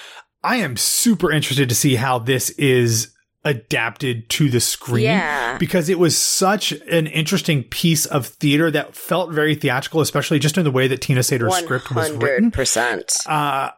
I 0.43 0.57
am 0.57 0.77
super 0.77 1.33
interested 1.33 1.69
to 1.71 1.75
see 1.75 1.97
how 1.97 2.19
this 2.19 2.51
is 2.51 3.14
adapted 3.45 4.29
to 4.31 4.49
the 4.49 4.61
screen 4.61 5.05
Yeah. 5.05 5.59
because 5.59 5.89
it 5.89 5.99
was 5.99 6.17
such 6.17 6.73
an 6.73 7.07
interesting 7.07 7.63
piece 7.65 8.07
of 8.07 8.27
theater 8.27 8.71
that 8.71 8.97
felt 8.97 9.33
very 9.33 9.55
theatrical, 9.55 10.01
especially 10.01 10.39
just 10.39 10.57
in 10.57 10.65
the 10.65 10.71
way 10.71 10.89
that 10.89 11.01
Tina 11.03 11.23
Satter's 11.23 11.55
script 11.57 11.91
was 11.95 12.11
written. 12.13 12.51
percent. 12.51 13.13
Uh, 13.27 13.71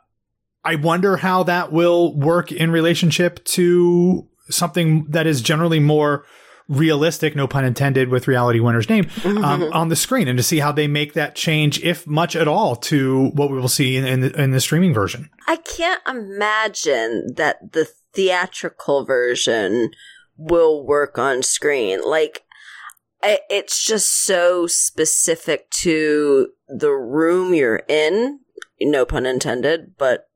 I 0.65 0.75
wonder 0.77 1.17
how 1.17 1.43
that 1.45 1.73
will 1.73 2.17
work 2.17 2.51
in 2.53 2.71
relationship 2.71 3.45
to 3.45 4.29
something 4.51 5.07
that 5.11 5.27
is 5.27 5.41
generally 5.41 5.81
more 5.81 6.25
realistic, 6.69 7.37
no 7.37 7.47
pun 7.47 7.65
intended, 7.65 8.09
with 8.09 8.27
Reality 8.27 8.59
Winner's 8.59 8.89
name 8.89 9.09
um, 9.25 9.63
on 9.73 9.89
the 9.89 9.95
screen, 9.95 10.27
and 10.27 10.37
to 10.37 10.43
see 10.43 10.59
how 10.59 10.73
they 10.73 10.89
make 10.89 11.13
that 11.13 11.37
change, 11.37 11.81
if 11.85 12.05
much 12.09 12.35
at 12.35 12.49
all, 12.49 12.75
to 12.75 13.27
what 13.35 13.51
we 13.51 13.59
will 13.61 13.69
see 13.69 13.97
in, 13.97 14.05
in, 14.05 14.21
the, 14.21 14.43
in 14.43 14.51
the 14.51 14.61
streaming 14.61 14.93
version. 14.93 15.31
I 15.47 15.57
can't 15.57 16.03
imagine 16.09 17.35
that 17.37 17.73
the 17.73 17.89
theatrical 18.17 19.05
version 19.05 19.93
will 20.37 20.85
work 20.85 21.19
on 21.19 21.43
screen. 21.43 22.01
Like, 22.05 22.43
it's 23.23 23.85
just 23.85 24.25
so 24.25 24.67
specific 24.67 25.71
to 25.83 26.49
the 26.69 26.93
room 26.93 27.55
you're 27.55 27.83
in, 27.89 28.41
no 28.81 29.05
pun 29.05 29.27
intended, 29.27 29.95
but 29.99 30.29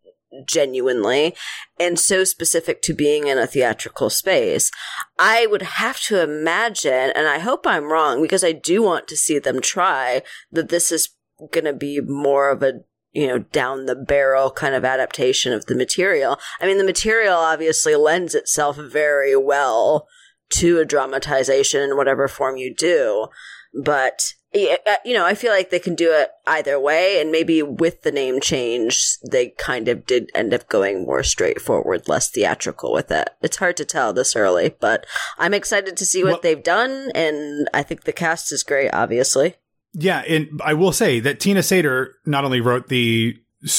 genuinely, 0.47 1.35
and 1.79 1.99
so 1.99 2.25
specific 2.25 2.83
to 2.83 2.95
being 2.95 3.27
in 3.27 3.39
a 3.39 3.47
theatrical 3.47 4.11
space. 4.11 4.71
I 5.19 5.47
would 5.47 5.63
have 5.63 6.01
to 6.03 6.23
imagine, 6.23 7.11
and 7.15 7.27
I 7.27 7.39
hope 7.39 7.67
I'm 7.67 7.91
wrong 7.91 8.23
because 8.23 8.45
I 8.45 8.53
do 8.53 8.83
want 8.83 9.09
to 9.09 9.17
see 9.17 9.39
them 9.39 9.61
try, 9.61 10.23
that 10.53 10.69
this 10.69 10.93
is 10.93 11.11
going 11.53 11.65
to 11.65 11.73
be 11.73 12.01
more 12.01 12.51
of 12.51 12.63
a 12.63 12.81
you 13.13 13.27
know, 13.27 13.39
down 13.39 13.87
the 13.87 13.97
barrel 13.97 14.51
kind 14.51 14.75
of 14.75 14.85
adaptation 14.85 15.53
of 15.53 15.67
the 15.67 15.75
material. 15.75 16.39
I 16.61 16.67
mean, 16.67 16.79
the 16.79 16.85
material 16.85 17.37
obviously 17.37 17.97
lends 17.97 18.35
itself 18.35 18.77
very 18.77 19.37
well 19.37 20.07
to 20.51 20.79
a 20.79 20.85
dramatization 20.85 21.83
in 21.83 21.97
whatever 21.97 22.29
form 22.29 22.57
you 22.57 22.75
do. 22.75 23.29
But, 23.73 24.35
uh, 24.55 24.97
you 25.05 25.15
know, 25.15 25.25
I 25.25 25.35
feel 25.35 25.53
like 25.53 25.71
they 25.71 25.79
can 25.79 25.95
do 25.95 26.13
it 26.13 26.31
either 26.47 26.79
way. 26.79 27.21
And 27.21 27.31
maybe 27.31 27.63
with 27.63 28.03
the 28.03 28.11
name 28.11 28.41
change, 28.41 29.17
they 29.31 29.51
kind 29.51 29.89
of 29.89 30.07
did 30.07 30.31
end 30.35 30.53
up 30.53 30.69
going 30.69 31.05
more 31.05 31.23
straightforward, 31.23 32.09
less 32.09 32.31
theatrical 32.31 32.93
with 32.93 33.11
it. 33.13 33.31
It's 33.43 33.59
hard 33.59 33.77
to 33.77 33.85
tell 33.85 34.13
this 34.13 34.35
early, 34.35 34.75
but 34.81 35.07
I'm 35.39 35.55
excited 35.55 35.97
to 35.97 36.07
see 36.07 36.25
what 36.25 36.31
Well- 36.33 36.41
they've 36.43 36.63
done. 36.63 37.13
And 37.15 37.69
I 37.73 37.83
think 37.85 38.05
the 38.05 38.13
cast 38.13 38.53
is 38.53 38.65
great, 38.65 38.91
obviously. 38.93 39.57
Yeah, 39.93 40.21
and 40.21 40.61
I 40.65 40.75
will 40.75 40.93
say 40.93 41.21
that 41.21 41.41
Tina 41.41 41.61
Satter 41.61 42.11
not 42.27 42.45
only 42.45 42.61
wrote 42.61 42.89
the 42.89 43.37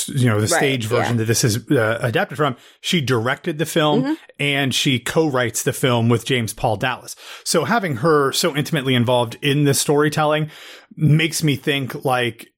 you 0.08 0.26
know 0.28 0.36
the 0.40 0.42
Right, 0.48 0.58
stage 0.60 0.86
version 0.86 1.14
yeah. 1.14 1.18
that 1.20 1.26
this 1.26 1.44
is 1.44 1.72
uh, 1.72 1.98
adapted 2.02 2.38
from, 2.38 2.56
she 2.82 3.02
directed 3.02 3.58
the 3.58 3.66
film 3.66 4.04
Mm-hmm. 4.04 4.14
and 4.40 4.76
she 4.76 5.00
co-writes 5.00 5.64
the 5.64 5.74
film 5.74 6.08
with 6.08 6.24
James 6.24 6.54
Paul 6.54 6.78
Dallas. 6.78 7.16
So 7.46 7.66
having 7.66 7.96
her 7.98 8.32
so 8.32 8.56
intimately 8.56 8.94
involved 8.94 9.38
in 9.42 9.64
the 9.64 9.74
storytelling 9.74 10.52
makes 10.96 11.42
me 11.44 11.56
think 11.56 12.06
like 12.06 12.51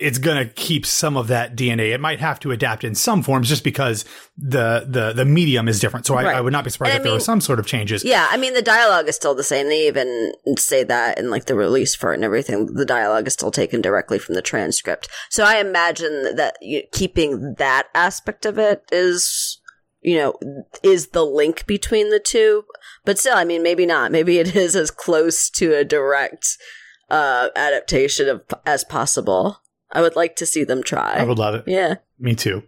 it's 0.00 0.18
going 0.18 0.36
to 0.44 0.52
keep 0.54 0.84
some 0.84 1.16
of 1.16 1.28
that 1.28 1.54
DNA. 1.54 1.94
It 1.94 2.00
might 2.00 2.18
have 2.18 2.40
to 2.40 2.50
adapt 2.50 2.82
in 2.82 2.96
some 2.96 3.22
forms 3.22 3.48
just 3.48 3.62
because 3.62 4.04
the 4.36 4.84
the 4.88 5.12
the 5.12 5.24
medium 5.24 5.68
is 5.68 5.78
different. 5.78 6.04
So 6.04 6.16
I, 6.16 6.24
Right. 6.24 6.36
I 6.36 6.40
would 6.40 6.52
not 6.52 6.64
be 6.64 6.70
surprised 6.70 6.94
And 6.94 7.00
if 7.00 7.02
I 7.02 7.04
there 7.04 7.12
were 7.12 7.20
some 7.20 7.40
sort 7.40 7.60
of 7.60 7.66
changes. 7.66 8.04
Yeah, 8.04 8.26
I 8.28 8.36
mean 8.38 8.54
the 8.54 8.62
dialogue 8.62 9.08
is 9.08 9.14
still 9.14 9.36
the 9.36 9.44
same. 9.44 9.68
They 9.68 9.86
even 9.86 10.32
say 10.56 10.82
that 10.84 11.18
in 11.18 11.30
like 11.30 11.44
the 11.44 11.54
release 11.54 11.94
for 11.94 12.12
it 12.12 12.16
and 12.16 12.24
everything. 12.24 12.74
The 12.74 12.84
dialogue 12.84 13.28
is 13.28 13.34
still 13.34 13.52
taken 13.52 13.80
directly 13.80 14.18
from 14.18 14.34
the 14.34 14.42
transcript. 14.42 15.08
So 15.30 15.44
I 15.44 15.58
imagine 15.58 16.34
that 16.34 16.56
you, 16.60 16.82
keeping 16.92 17.54
that 17.58 17.86
aspect 17.94 18.46
of 18.46 18.58
it 18.58 18.82
is, 18.90 19.60
you 20.00 20.16
know, 20.16 20.34
is 20.82 21.08
the 21.08 21.24
link 21.24 21.66
between 21.66 22.10
the 22.10 22.20
two. 22.20 22.64
But 23.04 23.16
still, 23.18 23.36
I 23.36 23.44
mean, 23.44 23.62
maybe 23.62 23.86
not. 23.86 24.10
Maybe 24.10 24.38
it 24.38 24.56
is 24.56 24.74
as 24.74 24.90
close 24.90 25.48
to 25.50 25.76
a 25.76 25.84
direct 25.84 26.58
uh, 27.10 27.48
adaptation 27.54 28.28
of 28.28 28.42
as 28.66 28.82
possible. 28.82 29.60
I 29.90 30.00
would 30.02 30.16
like 30.16 30.36
to 30.36 30.46
see 30.46 30.64
them 30.64 30.82
try. 30.82 31.14
I 31.14 31.24
would 31.24 31.38
love 31.38 31.54
it. 31.54 31.64
yeah. 31.66 31.94
Me 32.18 32.34
too. 32.34 32.62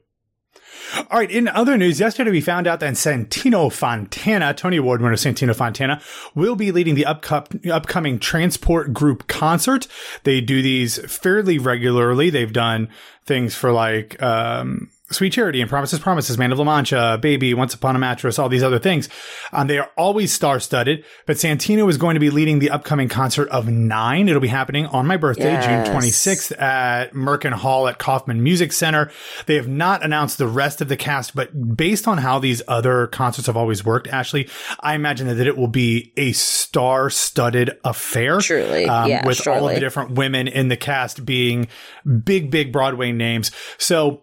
All 0.96 1.18
right. 1.20 1.30
In 1.30 1.46
other 1.46 1.76
news, 1.76 2.00
yesterday 2.00 2.30
we 2.30 2.40
found 2.40 2.66
out 2.66 2.80
that 2.80 2.94
Santino 2.94 3.72
Fontana, 3.72 4.54
Tony 4.54 4.76
Award 4.78 5.00
winner 5.02 5.14
Santino 5.14 5.54
Fontana, 5.54 6.00
will 6.34 6.56
be 6.56 6.72
leading 6.72 6.94
the 6.96 7.04
upco- 7.04 7.70
upcoming 7.70 8.18
Transport 8.18 8.92
Group 8.92 9.28
concert. 9.28 9.86
They 10.24 10.40
do 10.40 10.62
these 10.62 10.98
fairly 11.12 11.58
regularly. 11.58 12.30
They've 12.30 12.52
done 12.52 12.88
things 13.24 13.54
for 13.54 13.70
like, 13.70 14.20
um, 14.22 14.90
Sweet 15.12 15.32
Charity 15.32 15.60
and 15.60 15.68
Promises 15.68 15.98
Promises, 15.98 16.38
Man 16.38 16.52
of 16.52 16.58
La 16.58 16.64
Mancha, 16.64 17.18
Baby, 17.20 17.52
Once 17.52 17.74
Upon 17.74 17.96
a 17.96 17.98
Mattress, 17.98 18.38
all 18.38 18.48
these 18.48 18.62
other 18.62 18.78
things. 18.78 19.08
Um, 19.52 19.66
they 19.66 19.78
are 19.78 19.90
always 19.96 20.32
star 20.32 20.60
studded, 20.60 21.04
but 21.26 21.36
Santino 21.36 21.88
is 21.90 21.96
going 21.96 22.14
to 22.14 22.20
be 22.20 22.30
leading 22.30 22.60
the 22.60 22.70
upcoming 22.70 23.08
concert 23.08 23.48
of 23.48 23.68
nine. 23.68 24.28
It'll 24.28 24.40
be 24.40 24.46
happening 24.48 24.86
on 24.86 25.06
my 25.06 25.16
birthday, 25.16 25.44
Yes. 25.52 25.66
June 25.86 25.96
26th 25.96 26.60
at 26.62 27.12
Merkin 27.12 27.52
Hall 27.52 27.88
at 27.88 27.98
Kaufman 27.98 28.42
Music 28.42 28.72
Center. 28.72 29.10
They 29.46 29.56
have 29.56 29.66
not 29.68 30.04
announced 30.04 30.38
the 30.38 30.46
rest 30.46 30.80
of 30.80 30.88
the 30.88 30.96
cast, 30.96 31.34
but 31.34 31.76
based 31.76 32.06
on 32.06 32.18
how 32.18 32.38
these 32.38 32.62
other 32.68 33.08
concerts 33.08 33.46
have 33.46 33.56
always 33.56 33.84
worked, 33.84 34.06
Ashley, 34.08 34.48
I 34.78 34.94
imagine 34.94 35.26
that 35.26 35.46
it 35.46 35.56
will 35.56 35.66
be 35.68 36.12
a 36.16 36.32
star 36.32 37.10
studded 37.10 37.72
affair. 37.84 38.38
Truly. 38.38 38.84
Um, 38.86 39.08
Yeah, 39.10 39.26
with 39.26 39.46
all 39.48 39.68
of 39.68 39.74
the 39.74 39.80
different 39.80 40.12
women 40.12 40.46
in 40.46 40.68
the 40.68 40.76
cast 40.76 41.24
being 41.26 41.66
big, 42.24 42.50
big 42.50 42.72
Broadway 42.72 43.10
names. 43.12 43.50
So, 43.78 44.22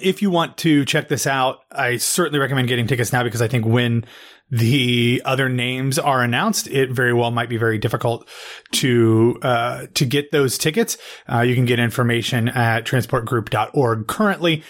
if 0.00 0.22
you 0.22 0.30
want 0.30 0.56
to 0.58 0.84
check 0.84 1.08
this 1.08 1.26
out, 1.26 1.58
I 1.70 1.96
certainly 1.96 2.38
recommend 2.38 2.68
getting 2.68 2.86
tickets 2.86 3.12
now 3.12 3.22
because 3.22 3.42
I 3.42 3.48
think 3.48 3.64
when 3.66 4.04
the 4.50 5.22
other 5.24 5.48
names 5.48 5.98
are 5.98 6.22
announced, 6.22 6.66
it 6.68 6.90
very 6.90 7.12
well 7.14 7.30
might 7.30 7.48
be 7.48 7.56
very 7.56 7.78
difficult 7.78 8.28
to 8.72 9.38
uh, 9.42 9.86
to 9.94 10.04
get 10.04 10.30
those 10.32 10.58
tickets. 10.58 10.96
Uh, 11.32 11.40
you 11.40 11.54
can 11.54 11.64
get 11.64 11.78
information 11.78 12.48
at 12.48 12.84
transportgroup.org. 12.84 14.06
Currently, 14.06 14.62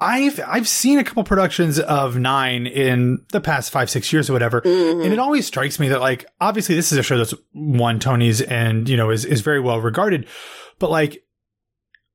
I've 0.00 0.38
I've 0.46 0.68
seen 0.68 0.98
a 1.00 1.04
couple 1.04 1.24
productions 1.24 1.80
of 1.80 2.16
Nine 2.16 2.66
in 2.68 3.18
the 3.32 3.40
past 3.40 3.72
five 3.72 3.90
six 3.90 4.12
years 4.12 4.30
or 4.30 4.32
whatever, 4.32 4.60
Mhm. 4.60 5.04
and 5.04 5.12
it 5.12 5.18
always 5.18 5.44
strikes 5.46 5.80
me 5.80 5.88
that 5.88 6.00
like 6.00 6.24
obviously 6.40 6.76
this 6.76 6.92
is 6.92 6.98
a 6.98 7.02
show 7.02 7.18
that's 7.18 7.34
won 7.52 7.98
Tonys 7.98 8.44
and 8.48 8.88
you 8.88 8.96
know 8.96 9.10
is 9.10 9.24
is 9.24 9.40
very 9.40 9.58
well 9.60 9.80
regarded, 9.80 10.26
but 10.78 10.90
like 10.90 11.24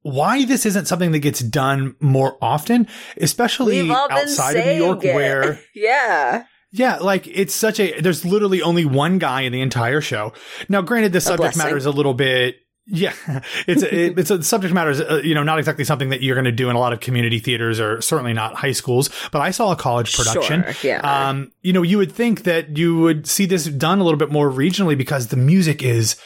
why 0.03 0.45
this 0.45 0.65
isn't 0.65 0.85
something 0.85 1.11
that 1.13 1.19
gets 1.19 1.39
done 1.39 1.95
more 1.99 2.37
often, 2.41 2.87
especially 3.17 3.81
We've 3.81 3.91
all 3.91 4.07
been 4.07 4.17
outside 4.17 4.57
of 4.57 4.65
New 4.65 4.73
York, 4.73 5.03
it. 5.03 5.15
where 5.15 5.59
yeah. 5.73 6.45
yeah, 6.71 6.97
like 6.97 7.25
it's 7.27 7.55
such 7.55 7.79
a 7.79 7.99
there's 7.99 8.23
literally 8.23 8.61
only 8.61 8.85
one 8.85 9.17
guy 9.17 9.41
in 9.41 9.51
the 9.53 9.61
entire 9.61 10.01
show. 10.01 10.33
Now, 10.69 10.81
granted, 10.81 11.13
the 11.13 11.21
subject 11.21 11.57
matter 11.57 11.77
is 11.77 11.85
a 11.85 11.91
little 11.91 12.13
bit. 12.13 12.57
Yeah, 12.85 13.13
it's 13.65 13.81
a, 13.81 13.95
it, 13.95 14.19
it's 14.19 14.29
a 14.29 14.43
subject 14.43 14.73
matter 14.73 14.91
is 14.91 14.99
uh, 14.99 15.21
you 15.23 15.33
know 15.33 15.43
not 15.43 15.57
exactly 15.57 15.85
something 15.85 16.09
that 16.09 16.21
you're 16.21 16.35
going 16.35 16.43
to 16.45 16.51
do 16.51 16.69
in 16.69 16.75
a 16.75 16.79
lot 16.79 16.91
of 16.91 16.99
community 16.99 17.39
theaters 17.39 17.79
or 17.79 18.01
certainly 18.01 18.33
not 18.33 18.55
high 18.55 18.73
schools. 18.73 19.09
But 19.31 19.39
I 19.39 19.51
saw 19.51 19.71
a 19.71 19.77
college 19.77 20.13
production. 20.13 20.65
Sure, 20.73 20.91
yeah. 20.91 21.29
Um, 21.29 21.53
you 21.61 21.71
know, 21.71 21.81
you 21.81 21.97
would 21.97 22.11
think 22.11 22.43
that 22.43 22.77
you 22.77 22.99
would 22.99 23.25
see 23.25 23.45
this 23.45 23.65
done 23.65 23.99
a 23.99 24.03
little 24.03 24.19
bit 24.19 24.31
more 24.31 24.51
regionally 24.51 24.97
because 24.97 25.27
the 25.27 25.37
music 25.37 25.81
is 25.81 26.17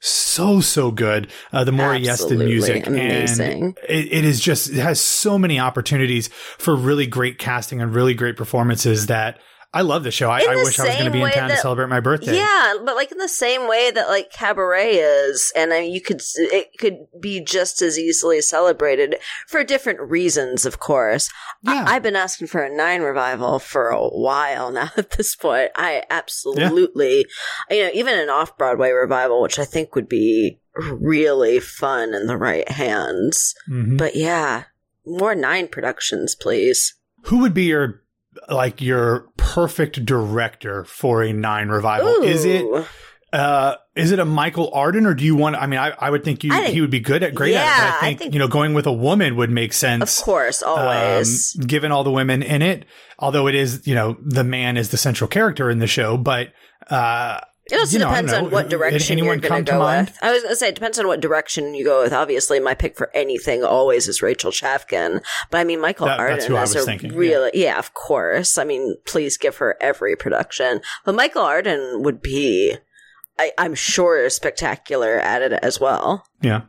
so 0.00 0.60
so 0.60 0.90
good. 0.90 1.30
Uh, 1.52 1.64
the 1.64 1.72
Maury 1.72 2.00
Yeston 2.02 2.38
music, 2.38 2.86
amazing. 2.86 3.62
and 3.62 3.78
it, 3.88 4.12
it 4.12 4.24
is 4.24 4.40
just 4.40 4.70
it 4.70 4.76
has 4.76 5.00
so 5.00 5.38
many 5.38 5.60
opportunities 5.60 6.28
for 6.28 6.74
really 6.74 7.06
great 7.06 7.38
casting 7.38 7.80
and 7.80 7.94
really 7.94 8.14
great 8.14 8.36
performances 8.36 9.06
that 9.06 9.38
I 9.72 9.82
love 9.82 10.02
the 10.02 10.10
show. 10.10 10.28
I, 10.28 10.40
I 10.40 10.56
wish 10.56 10.80
I 10.80 10.86
was 10.86 10.94
going 10.94 11.04
to 11.04 11.10
be 11.12 11.22
in 11.22 11.30
town 11.30 11.48
to 11.50 11.56
celebrate 11.56 11.88
my 11.88 12.00
birthday. 12.00 12.36
Yeah, 12.36 12.74
but 12.84 12.96
like 12.96 13.12
in 13.12 13.18
the 13.18 13.28
same 13.28 13.68
way 13.68 13.92
that 13.92 14.08
like 14.08 14.32
cabaret 14.32 14.96
is, 14.96 15.52
and 15.54 15.72
I 15.72 15.82
mean, 15.82 15.94
you 15.94 16.00
could 16.00 16.20
it 16.36 16.76
could 16.78 17.06
be 17.20 17.40
just 17.40 17.80
as 17.80 17.96
easily 17.96 18.40
celebrated 18.40 19.16
for 19.46 19.62
different 19.62 20.00
reasons, 20.00 20.66
of 20.66 20.80
course. 20.80 21.30
Yeah. 21.62 21.84
I, 21.86 21.92
have 21.94 22.02
been 22.02 22.16
asking 22.16 22.48
for 22.48 22.62
a 22.62 22.74
nine 22.74 23.02
revival 23.02 23.60
for 23.60 23.90
a 23.90 24.08
while 24.08 24.72
now. 24.72 24.90
At 24.96 25.10
this 25.10 25.36
point, 25.36 25.70
I 25.76 26.02
absolutely, 26.10 27.26
you 27.70 27.84
know, 27.84 27.90
even 27.94 28.18
an 28.18 28.28
off 28.28 28.58
Broadway 28.58 28.90
revival, 28.90 29.40
which 29.40 29.60
I 29.60 29.64
think 29.64 29.94
would 29.94 30.08
be 30.08 30.58
really 30.74 31.60
fun 31.60 32.12
in 32.12 32.26
the 32.26 32.36
right 32.36 32.68
hands. 32.68 33.54
Mhm. 33.70 33.96
But 33.96 34.16
yeah, 34.16 34.64
more 35.06 35.36
nine 35.36 35.68
productions, 35.68 36.34
please. 36.34 36.94
Who 37.24 37.38
would 37.38 37.54
be 37.54 37.64
your 37.64 38.02
like 38.48 38.80
your 38.80 39.26
perfect 39.36 40.04
director 40.04 40.84
for 40.84 41.22
a 41.22 41.32
nine 41.32 41.68
revival? 41.68 42.08
Ooh. 42.08 42.22
Is 42.22 42.44
it 42.44 42.64
uh 43.32 43.76
is 43.94 44.10
it 44.10 44.18
a 44.18 44.24
Michael 44.24 44.70
Arden 44.74 45.06
or 45.06 45.14
do 45.14 45.24
you 45.24 45.36
want 45.36 45.54
I 45.56 45.66
mean 45.66 45.78
I, 45.78 45.90
I 45.98 46.10
would 46.10 46.24
think 46.24 46.42
you 46.42 46.52
I 46.52 46.62
think- 46.62 46.74
he 46.74 46.80
would 46.80 46.90
be 46.90 46.98
good 47.00 47.22
at 47.22 47.34
great 47.34 47.54
at 47.54 47.62
it, 47.62 47.64
Yeah, 47.64 47.90
but 47.90 47.94
I 47.94 47.96
I 47.96 48.00
think, 48.08 48.18
think- 48.18 48.32
you 48.34 48.38
know 48.40 48.48
going 48.48 48.74
with 48.74 48.86
a 48.86 48.92
woman 48.92 49.36
would 49.36 49.50
make 49.50 49.72
sense. 49.72 50.18
Of 50.18 50.24
course, 50.24 50.62
always. 50.62 51.56
um, 51.58 51.66
given 51.66 51.92
all 51.92 52.02
the 52.04 52.10
women 52.10 52.42
in 52.42 52.60
it, 52.62 52.86
although 53.20 53.46
it 53.46 53.54
is, 53.54 53.86
you 53.86 53.94
know, 53.94 54.16
the 54.20 54.42
man 54.44 54.76
is 54.76 54.88
the 54.90 54.96
central 54.96 55.28
character 55.28 55.70
in 55.70 55.78
the 55.78 55.86
show, 55.86 56.16
but 56.16 56.48
uh 56.88 57.40
It 57.72 57.78
also 57.78 57.92
you 57.92 57.98
know, 58.04 58.08
depends 58.10 58.32
on 58.32 58.50
what 58.50 58.68
direction 58.68 59.18
you're 59.18 59.36
going 59.36 59.64
to 59.64 59.72
go 59.72 59.78
mind? 59.78 60.08
with. 60.08 60.18
I 60.22 60.32
was 60.32 60.42
going 60.42 60.52
to 60.52 60.56
say 60.56 60.68
it 60.68 60.74
depends 60.74 60.98
on 60.98 61.06
what 61.06 61.20
direction 61.20 61.74
you 61.74 61.84
go 61.84 62.02
with. 62.02 62.12
Obviously, 62.12 62.60
my 62.60 62.74
pick 62.74 62.96
for 62.96 63.10
anything 63.14 63.62
always 63.64 64.08
is 64.08 64.22
Rachel 64.22 64.50
Chavkin, 64.50 65.22
but 65.50 65.58
I 65.58 65.64
mean 65.64 65.80
Michael 65.80 66.06
That- 66.06 66.18
that's 66.18 66.44
Arden 66.44 66.56
I 66.56 66.62
is 66.62 66.74
was 66.74 66.82
a 66.82 66.86
thinking, 66.86 67.14
really 67.14 67.50
yeah. 67.54 67.78
of 67.78 67.94
course. 67.94 68.58
I 68.58 68.64
mean, 68.64 68.96
please 69.06 69.36
give 69.36 69.56
her 69.58 69.76
every 69.80 70.16
production, 70.16 70.80
but 71.04 71.14
Michael 71.14 71.42
Arden 71.42 72.02
would 72.02 72.20
be, 72.22 72.76
I, 73.38 73.52
I'm 73.58 73.74
sure, 73.74 74.28
spectacular 74.30 75.18
at 75.20 75.42
it 75.42 75.52
as 75.52 75.80
well. 75.80 76.26
Yeah. 76.42 76.62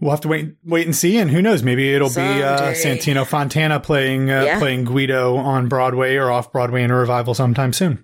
We'll 0.00 0.12
have 0.12 0.22
to 0.22 0.28
wait, 0.28 0.54
wait 0.64 0.86
and 0.86 0.96
see, 0.96 1.18
and 1.18 1.30
who 1.30 1.42
knows? 1.42 1.62
Maybe 1.62 1.92
it'll 1.92 2.08
be 2.08 2.20
uh, 2.22 2.72
Santino 2.72 3.26
Fontana 3.26 3.80
playing 3.80 4.30
uh, 4.30 4.44
Yeah. 4.44 4.58
playing 4.58 4.84
Guido 4.86 5.36
on 5.36 5.68
Broadway 5.68 6.16
or 6.16 6.30
off 6.30 6.50
Broadway 6.52 6.82
in 6.82 6.90
a 6.90 6.96
revival 6.96 7.34
sometime 7.34 7.74
soon. 7.74 8.02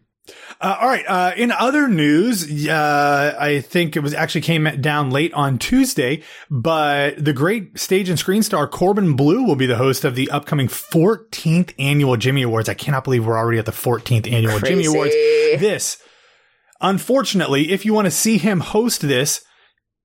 Uh, 0.61 0.77
all 0.81 0.89
right. 0.89 1.05
Uh, 1.07 1.33
in 1.37 1.53
other 1.53 1.89
news, 1.89 2.69
uh, 2.69 3.37
I 3.39 3.61
think 3.61 3.97
it 3.97 4.01
was 4.01 4.15
actually 4.15 4.41
came 4.41 4.65
down 4.81 5.11
late 5.11 5.33
on 5.35 5.59
Tuesday, 5.59 6.23
but 6.51 7.23
the 7.23 7.33
great 7.33 7.79
stage 7.79 8.09
and 8.09 8.19
screen 8.19 8.43
star 8.43 8.67
Corbin 8.67 9.17
Bleu 9.17 9.43
will 9.43 9.57
be 9.57 9.67
the 9.67 9.77
host 9.77 10.05
of 10.05 10.15
the 10.15 10.31
upcoming 10.31 10.69
14th 10.69 11.75
annual 11.79 12.17
Jimmy 12.17 12.43
Awards. 12.43 12.69
I 12.69 12.75
cannot 12.75 13.05
believe 13.05 13.27
we're 13.27 13.39
already 13.39 13.59
at 13.59 13.67
the 13.67 13.73
14th 13.73 14.31
annual 14.31 14.59
Jimmy 14.61 14.87
Awards. 14.87 15.13
This, 15.13 15.99
unfortunately, 16.81 17.73
if 17.73 17.85
you 17.85 17.95
want 17.95 18.07
to 18.07 18.11
see 18.11 18.39
him 18.39 18.61
host 18.61 19.03
this, 19.03 19.43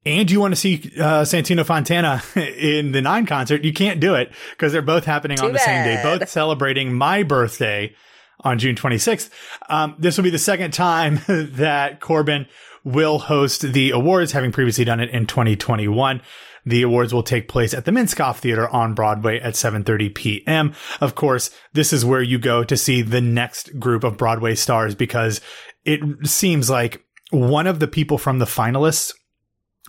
and 0.04 0.32
you 0.32 0.40
want 0.40 0.52
to 0.52 0.60
see 0.60 0.92
uh, 1.00 1.22
Santino 1.22 1.64
Fontana 1.64 2.24
in 2.36 2.92
the 2.92 3.02
Nine 3.02 3.28
concert, 3.28 3.64
you 3.64 3.72
can't 3.72 4.00
do 4.00 4.16
it 4.16 4.32
because 4.52 4.72
they're 4.72 4.82
both 4.82 5.06
happening 5.06 5.40
on 5.40 5.48
Too 5.48 5.54
the 5.54 5.60
same 5.60 5.84
day, 5.84 6.02
both 6.02 6.28
celebrating 6.28 6.94
my 6.94 7.22
birthday 7.22 7.94
on 8.42 8.60
June 8.60 8.76
26th. 8.76 9.30
Um, 9.70 9.96
this 10.00 10.18
will 10.18 10.24
be 10.24 10.30
the 10.30 10.38
second 10.40 10.74
time 10.74 11.22
that 11.28 12.00
Corbin 12.00 12.48
will 12.84 13.20
host 13.20 13.62
the 13.62 13.92
awards, 13.92 14.32
having 14.32 14.52
previously 14.52 14.86
done 14.86 15.00
it 15.00 15.10
in 15.12 15.28
2021. 15.28 16.22
The 16.66 16.84
awards 16.84 17.14
will 17.14 17.24
take 17.24 17.48
place 17.48 17.74
at 17.74 17.86
the 17.86 17.92
Minskoff 17.92 18.38
Theater 18.38 18.70
on 18.70 18.94
Broadway 18.94 19.40
at 19.40 19.56
7:30 19.56 20.14
p.m. 20.14 20.74
Of 21.00 21.16
course, 21.16 21.50
this 21.74 21.92
is 21.92 22.06
where 22.06 22.22
you 22.22 22.38
go 22.38 22.64
to 22.64 22.78
see 22.78 23.02
the 23.02 23.22
next 23.22 23.80
group 23.80 24.04
of 24.04 24.18
Broadway 24.18 24.54
stars 24.54 24.94
because 24.94 25.42
it 25.86 26.00
seems 26.28 26.70
like 26.70 27.04
one 27.32 27.66
of 27.66 27.80
the 27.80 27.88
people 27.88 28.20
from 28.20 28.38
the 28.40 28.46
finalists 28.46 29.14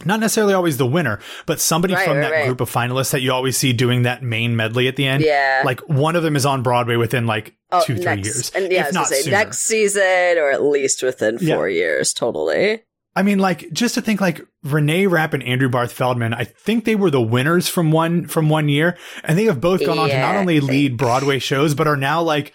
not 0.07 0.21
necessarily 0.21 0.55
always 0.55 0.79
the 0.79 0.87
winner, 0.87 1.21
but 1.45 1.61
somebody 1.61 1.95
Right, 1.95 2.05
from 2.05 2.17
right, 2.17 2.23
that 2.23 2.33
right. 2.33 2.47
group 2.47 2.63
of 2.63 2.71
finalists 2.71 3.11
that 3.13 3.21
you 3.21 3.31
always 3.31 3.57
see 3.59 3.75
doing 3.75 4.03
that 4.03 4.23
main 4.23 4.57
medley 4.57 4.89
at 4.89 4.97
the 4.97 5.07
end. 5.07 5.23
Yeah. 5.23 5.63
Like 5.67 5.81
one 5.81 6.17
of 6.17 6.23
them 6.23 6.35
is 6.35 6.47
on 6.47 6.63
Broadway 6.63 6.97
within 6.97 7.27
like 7.27 7.55
Oh, 7.73 7.83
two, 7.85 7.97
three 7.97 8.05
next, 8.05 8.27
years. 8.27 8.51
and 8.55 8.71
yeah, 8.71 8.87
if 8.89 8.95
not 8.95 9.07
say 9.07 9.23
sooner. 9.23 9.37
next 9.37 9.59
season 9.61 10.03
or 10.39 10.51
at 10.51 10.63
least 10.63 11.03
within 11.03 11.39
Yeah. 11.41 11.57
four 11.57 11.69
years. 11.69 12.13
Totally. 12.13 12.83
I 13.15 13.23
mean, 13.23 13.39
like 13.39 13.71
just 13.73 13.95
to 13.97 14.01
think 14.01 14.21
like 14.21 14.41
Renee 14.65 15.07
Rapp 15.07 15.35
and 15.35 15.43
Andrew 15.43 15.69
Barth 15.69 15.93
Feldman, 15.93 16.33
I 16.33 16.45
think 16.45 16.85
they 16.85 16.95
were 16.95 17.11
the 17.11 17.21
winners 17.21 17.69
from 17.69 17.91
one 17.93 18.27
from 18.27 18.49
one 18.49 18.69
year, 18.71 18.97
and 19.25 19.39
they 19.39 19.45
have 19.45 19.61
both 19.61 19.85
gone 19.85 19.99
on 19.99 20.09
to 20.09 20.19
not 20.19 20.37
only 20.37 20.61
lead. 20.61 20.97
Broadway 20.97 21.39
shows, 21.39 21.75
but 21.75 21.87
are 21.87 21.97
now 21.97 22.23
like 22.23 22.55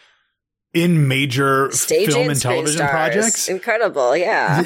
in 0.74 1.08
major 1.08 1.70
Stage 1.72 2.08
film 2.08 2.22
and 2.24 2.32
and 2.32 2.42
television 2.42 2.78
stars. 2.78 2.90
projects. 2.92 3.48
Incredible. 3.50 4.18
Yeah. 4.18 4.64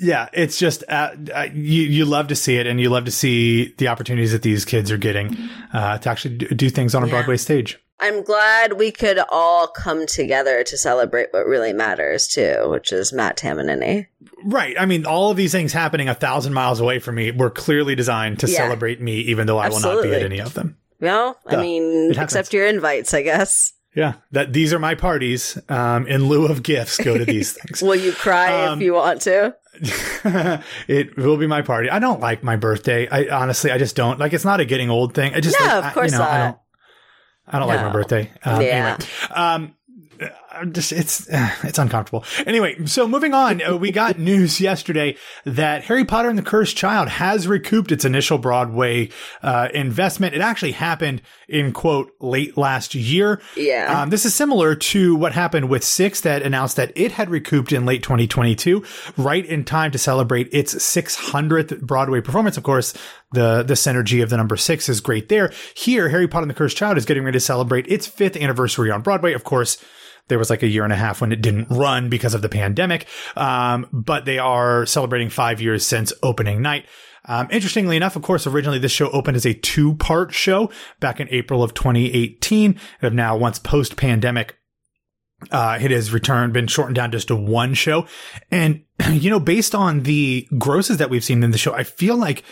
Yeah, 0.00 0.28
it's 0.32 0.58
just 0.58 0.84
uh, 0.88 1.10
uh, 1.34 1.46
you 1.52 1.82
you 1.82 2.04
love 2.04 2.28
to 2.28 2.36
see 2.36 2.56
it, 2.56 2.66
and 2.66 2.80
you 2.80 2.88
love 2.88 3.04
to 3.06 3.10
see 3.10 3.74
the 3.78 3.88
opportunities 3.88 4.30
that 4.32 4.42
these 4.42 4.64
kids 4.64 4.90
are 4.92 4.96
getting 4.98 5.36
uh, 5.72 5.98
to 5.98 6.08
actually 6.08 6.36
do, 6.36 6.46
do 6.48 6.70
things 6.70 6.94
on 6.94 7.02
a 7.02 7.06
Yeah. 7.06 7.12
Broadway 7.12 7.36
stage. 7.36 7.78
I'm 8.00 8.22
glad 8.22 8.74
we 8.74 8.92
could 8.92 9.18
all 9.28 9.66
come 9.66 10.06
together 10.06 10.62
to 10.64 10.76
celebrate 10.78 11.28
what 11.32 11.46
really 11.46 11.72
matters 11.72 12.28
too, 12.28 12.68
which 12.70 12.92
is 12.92 13.12
Matt 13.12 13.36
Tamanini. 13.36 14.06
Right. 14.44 14.76
I 14.78 14.86
mean, 14.86 15.04
all 15.04 15.30
of 15.32 15.36
these 15.36 15.50
things 15.52 15.72
happening 15.72 16.08
a 16.08 16.14
thousand 16.14 16.52
miles 16.52 16.78
away 16.80 17.00
from 17.00 17.16
me 17.16 17.32
were 17.32 17.50
clearly 17.50 17.94
designed 17.96 18.38
to 18.40 18.48
Yeah. 18.48 18.56
celebrate 18.58 19.00
me, 19.00 19.14
even 19.22 19.46
though 19.48 19.58
I 19.58 19.68
will 19.68 19.80
not 19.80 20.02
be 20.02 20.14
at 20.14 20.22
any 20.22 20.38
of 20.38 20.54
them. 20.54 20.76
Well, 21.00 21.38
I 21.46 21.56
mean, 21.56 22.12
except 22.18 22.52
your 22.52 22.66
invites, 22.66 23.14
I 23.14 23.22
guess. 23.22 23.72
Yeah, 23.94 24.14
that 24.30 24.52
these 24.52 24.72
are 24.72 24.78
my 24.78 24.94
parties. 24.94 25.58
Um, 25.68 26.06
in 26.06 26.26
lieu 26.28 26.46
of 26.46 26.62
gifts, 26.62 26.98
go 26.98 27.18
to 27.18 27.24
these 27.24 27.52
things. 27.58 27.82
Will 27.82 27.96
you 27.96 28.12
cry 28.12 28.66
Um, 28.66 28.78
if 28.78 28.84
you 28.84 28.94
want 28.94 29.22
to? 29.22 29.56
it 30.88 31.16
will 31.16 31.36
be 31.36 31.46
my 31.46 31.62
party. 31.62 31.90
I 31.90 31.98
don't 31.98 32.20
like 32.20 32.42
my 32.42 32.56
birthday. 32.56 33.08
I 33.08 33.28
honestly, 33.28 33.70
I 33.70 33.78
just 33.78 33.96
don't 33.96 34.18
like. 34.18 34.32
It's 34.32 34.44
not 34.44 34.60
a 34.60 34.64
getting 34.64 34.90
old 34.90 35.14
thing. 35.14 35.34
I 35.34 35.40
just 35.40 35.58
No, 35.58 35.66
like, 35.66 35.74
of 35.76 35.84
I- 35.84 35.92
course 35.92 36.12
you 36.12 36.18
know, 36.18 36.24
I 36.24 36.38
don't. 36.38 36.56
I 37.48 37.58
don't 37.58 37.68
like 37.68 37.80
my 37.80 37.92
birthday. 37.92 38.30
Um, 38.44 38.62
Yeah. 38.62 38.96
Anyway, 38.98 39.06
um, 39.34 39.74
I'm 40.50 40.72
just 40.72 40.92
it's 40.92 41.28
uh, 41.28 41.50
it's 41.62 41.78
uncomfortable. 41.78 42.24
Anyway, 42.46 42.84
so 42.86 43.06
moving 43.06 43.34
on, 43.34 43.62
uh, 43.62 43.76
we 43.76 43.92
got 43.92 44.18
news 44.18 44.60
yesterday 44.60 45.16
that 45.44 45.84
Harry 45.84 46.04
Potter 46.04 46.28
and 46.28 46.38
the 46.38 46.42
Cursed 46.42 46.76
Child 46.76 47.08
has 47.08 47.46
recouped 47.46 47.92
its 47.92 48.04
initial 48.04 48.38
Broadway 48.38 49.10
uh, 49.42 49.68
investment. 49.72 50.34
It 50.34 50.40
actually 50.40 50.72
happened 50.72 51.22
in 51.48 51.72
quote 51.72 52.10
late 52.20 52.56
last 52.56 52.94
year. 52.94 53.40
Yeah. 53.56 54.02
Um, 54.02 54.10
this 54.10 54.24
is 54.24 54.34
similar 54.34 54.74
to 54.74 55.14
what 55.14 55.32
happened 55.32 55.68
with 55.68 55.84
Six 55.84 56.22
that 56.22 56.42
announced 56.42 56.76
that 56.76 56.92
it 56.96 57.12
had 57.12 57.30
recouped 57.30 57.72
in 57.72 57.86
late 57.86 58.02
2022, 58.02 58.84
right 59.16 59.44
in 59.44 59.64
time 59.64 59.90
to 59.92 59.98
celebrate 59.98 60.48
its 60.52 60.74
600th 60.74 61.80
Broadway 61.80 62.20
performance. 62.20 62.56
Of 62.56 62.64
course, 62.64 62.94
the, 63.32 63.62
the 63.62 63.74
synergy 63.74 64.22
of 64.22 64.30
the 64.30 64.36
number 64.36 64.56
six 64.56 64.88
is 64.88 65.00
great 65.00 65.28
there. 65.28 65.52
Here, 65.76 66.08
Harry 66.08 66.28
Potter 66.28 66.44
and 66.44 66.50
the 66.50 66.54
Cursed 66.54 66.76
Child 66.76 66.98
is 66.98 67.04
getting 67.04 67.24
ready 67.24 67.36
to 67.36 67.44
celebrate 67.44 67.86
its 67.86 68.06
fifth 68.06 68.36
anniversary 68.36 68.90
on 68.90 69.02
Broadway. 69.02 69.34
Of 69.34 69.44
course, 69.44 69.82
there 70.28 70.38
was 70.38 70.50
like 70.50 70.62
a 70.62 70.68
year 70.68 70.84
and 70.84 70.92
a 70.92 70.96
half 70.96 71.20
when 71.20 71.32
it 71.32 71.42
didn't 71.42 71.68
run 71.70 72.08
because 72.08 72.34
of 72.34 72.42
the 72.42 72.48
pandemic. 72.48 73.06
Um, 73.36 73.86
but 73.92 74.24
they 74.24 74.38
are 74.38 74.86
celebrating 74.86 75.30
five 75.30 75.60
years 75.60 75.84
since 75.84 76.12
opening 76.22 76.62
night. 76.62 76.86
Um, 77.24 77.48
interestingly 77.50 77.96
enough, 77.96 78.16
of 78.16 78.22
course, 78.22 78.46
originally 78.46 78.78
this 78.78 78.92
show 78.92 79.10
opened 79.10 79.36
as 79.36 79.44
a 79.44 79.52
two 79.52 79.94
part 79.96 80.32
show 80.32 80.70
back 81.00 81.20
in 81.20 81.28
April 81.30 81.62
of 81.62 81.74
2018. 81.74 82.78
And 83.02 83.16
now, 83.16 83.36
once 83.36 83.58
post 83.58 83.96
pandemic, 83.96 84.56
uh, 85.50 85.78
it 85.80 85.90
has 85.90 86.12
returned, 86.12 86.52
been 86.52 86.66
shortened 86.66 86.96
down 86.96 87.12
just 87.12 87.28
to 87.28 87.36
one 87.36 87.74
show. 87.74 88.06
And, 88.50 88.84
you 89.10 89.30
know, 89.30 89.40
based 89.40 89.74
on 89.74 90.04
the 90.04 90.48
grosses 90.56 90.96
that 90.98 91.10
we've 91.10 91.24
seen 91.24 91.42
in 91.42 91.50
the 91.50 91.58
show, 91.58 91.74
I 91.74 91.84
feel 91.84 92.16
like 92.16 92.44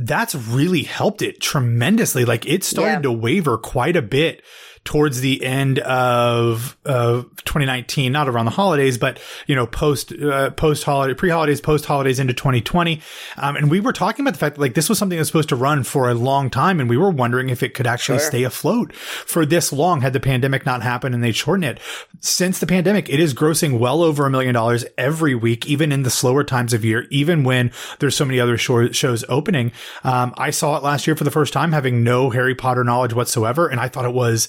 that's 0.00 0.34
really 0.34 0.82
helped 0.82 1.22
it 1.22 1.40
tremendously. 1.40 2.24
Like 2.24 2.46
it 2.46 2.64
started 2.64 2.92
Yeah. 2.96 3.02
to 3.02 3.12
waver 3.12 3.58
quite 3.58 3.96
a 3.96 4.02
bit 4.02 4.42
towards 4.84 5.20
the 5.20 5.44
end 5.44 5.78
of 5.80 6.76
of 6.84 7.24
2019, 7.44 8.10
not 8.12 8.28
around 8.28 8.46
the 8.46 8.50
holidays, 8.50 8.98
but 8.98 9.20
you 9.46 9.54
know, 9.54 9.66
post 9.66 10.12
uh, 10.12 10.50
post 10.50 10.84
holiday, 10.84 11.14
pre 11.14 11.30
holidays, 11.30 11.60
post 11.60 11.84
holidays 11.84 12.18
into 12.18 12.32
2020. 12.32 13.00
Um, 13.36 13.56
and 13.56 13.70
we 13.70 13.80
were 13.80 13.92
talking 13.92 14.24
about 14.24 14.32
the 14.32 14.38
fact 14.38 14.56
that 14.56 14.60
like 14.60 14.74
this 14.74 14.88
was 14.88 14.98
something 14.98 15.16
that 15.16 15.20
was 15.20 15.28
supposed 15.28 15.50
to 15.50 15.56
run 15.56 15.84
for 15.84 16.08
a 16.08 16.14
long 16.14 16.50
time, 16.50 16.80
and 16.80 16.88
we 16.88 16.96
were 16.96 17.10
wondering 17.10 17.50
if 17.50 17.62
it 17.62 17.74
could 17.74 17.86
actually 17.86 18.18
Sure. 18.18 18.26
stay 18.28 18.42
afloat 18.44 18.94
for 18.94 19.44
this 19.46 19.72
long 19.72 20.00
had 20.00 20.12
the 20.12 20.20
pandemic 20.20 20.64
not 20.66 20.82
happened 20.82 21.14
and 21.14 21.22
they 21.22 21.32
shortened 21.32 21.64
it. 21.64 21.78
Since 22.20 22.58
the 22.58 22.66
pandemic, 22.66 23.08
it 23.08 23.20
is 23.20 23.34
grossing 23.34 23.78
well 23.78 24.02
over 24.02 24.26
a 24.26 24.30
million 24.30 24.54
dollars 24.54 24.84
every 24.98 25.34
week, 25.34 25.66
even 25.66 25.92
in 25.92 26.02
the 26.02 26.10
slower 26.10 26.42
times 26.42 26.72
of 26.72 26.84
year, 26.84 27.06
even 27.10 27.44
when 27.44 27.70
there's 27.98 28.16
so 28.16 28.24
many 28.24 28.40
other 28.40 28.56
shor- 28.58 28.92
shows 28.92 29.24
opening. 29.28 29.72
Um, 30.04 30.34
I 30.36 30.50
saw 30.50 30.76
it 30.76 30.82
last 30.82 31.06
year 31.06 31.14
for 31.16 31.24
the 31.24 31.30
first 31.30 31.52
time, 31.52 31.72
having 31.72 32.02
no 32.02 32.30
Harry 32.30 32.54
Potter 32.54 32.82
knowledge 32.84 33.12
whatsoever, 33.12 33.68
and 33.68 33.78
I 33.78 33.88
thought 33.88 34.04
it 34.04 34.14
was 34.14 34.48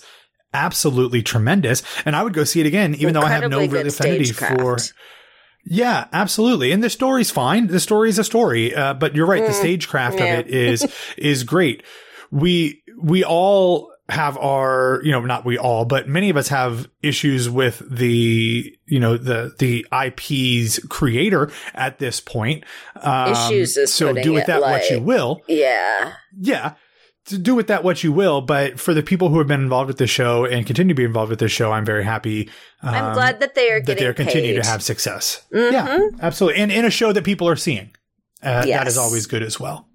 absolutely 0.53 1.21
tremendous. 1.21 1.83
And 2.05 2.15
I 2.15 2.23
would 2.23 2.33
go 2.33 2.43
see 2.43 2.59
it 2.59 2.65
again, 2.65 2.95
even 2.95 3.13
though 3.13 3.21
I 3.21 3.29
have 3.29 3.49
no 3.49 3.59
real 3.59 3.87
affinity 3.87 4.31
for. 4.31 4.77
Yeah, 5.63 6.07
absolutely. 6.11 6.71
And 6.71 6.83
the 6.83 6.89
story's 6.89 7.29
fine. 7.29 7.67
The 7.67 7.79
story 7.79 8.09
is 8.09 8.17
a 8.17 8.23
story. 8.23 8.73
Uh, 8.73 8.93
but 8.93 9.15
you're 9.15 9.27
right. 9.27 9.45
the 9.45 9.53
stagecraft 9.53 10.17
yeah. 10.17 10.25
of 10.25 10.39
it 10.39 10.47
is, 10.47 10.87
is 11.17 11.43
great. 11.43 11.83
We, 12.31 12.81
we 12.99 13.23
all 13.23 13.91
have 14.09 14.37
our, 14.37 15.01
you 15.03 15.11
know, 15.11 15.21
not 15.21 15.45
we 15.45 15.57
all, 15.57 15.85
but 15.85 16.07
many 16.07 16.29
of 16.29 16.37
us 16.37 16.49
have 16.49 16.89
issues 17.01 17.49
with 17.49 17.81
the, 17.89 18.77
you 18.85 18.99
know, 18.99 19.17
the, 19.17 19.53
the 19.59 19.85
IP's 19.93 20.79
creator 20.89 21.51
at 21.73 21.99
this 21.99 22.19
point. 22.19 22.63
Um, 22.95 23.31
Issues 23.31 23.77
is 23.77 23.93
so 23.93 24.13
do 24.13 24.33
with 24.33 24.43
it 24.43 24.47
that 24.47 24.61
what 24.61 24.89
you 24.89 24.99
will. 24.99 25.41
Yeah. 25.47 26.13
Yeah. 26.39 26.73
To 27.25 27.37
do 27.37 27.53
with 27.53 27.67
that 27.67 27.83
what 27.83 28.03
you 28.03 28.11
will, 28.11 28.41
but 28.41 28.79
for 28.79 28.95
the 28.95 29.03
people 29.03 29.29
who 29.29 29.37
have 29.37 29.47
been 29.47 29.61
involved 29.61 29.87
with 29.87 29.99
the 29.99 30.07
show 30.07 30.43
and 30.45 30.65
continue 30.65 30.93
to 30.93 30.97
be 30.97 31.03
involved 31.03 31.29
with 31.29 31.37
the 31.39 31.47
show, 31.47 31.71
I'm 31.71 31.85
very 31.85 32.03
happy. 32.03 32.49
I'm 32.81 33.05
um, 33.05 33.13
glad 33.13 33.39
that 33.41 33.53
they 33.53 33.69
are 33.69 33.81
that 33.81 33.99
they're 33.99 34.13
continuing 34.13 34.59
to 34.61 34.67
have 34.67 34.81
success. 34.81 35.43
Mhm. 35.53 35.71
Yeah, 35.71 35.99
absolutely. 36.21 36.61
And 36.61 36.71
in 36.71 36.83
a 36.83 36.89
show 36.89 37.13
that 37.13 37.23
people 37.23 37.47
are 37.47 37.55
seeing. 37.55 37.91
Uh, 38.41 38.63
Yes. 38.65 38.87
is 38.87 38.97
always 38.97 39.27
good 39.27 39.43
as 39.43 39.59
well. 39.59 39.87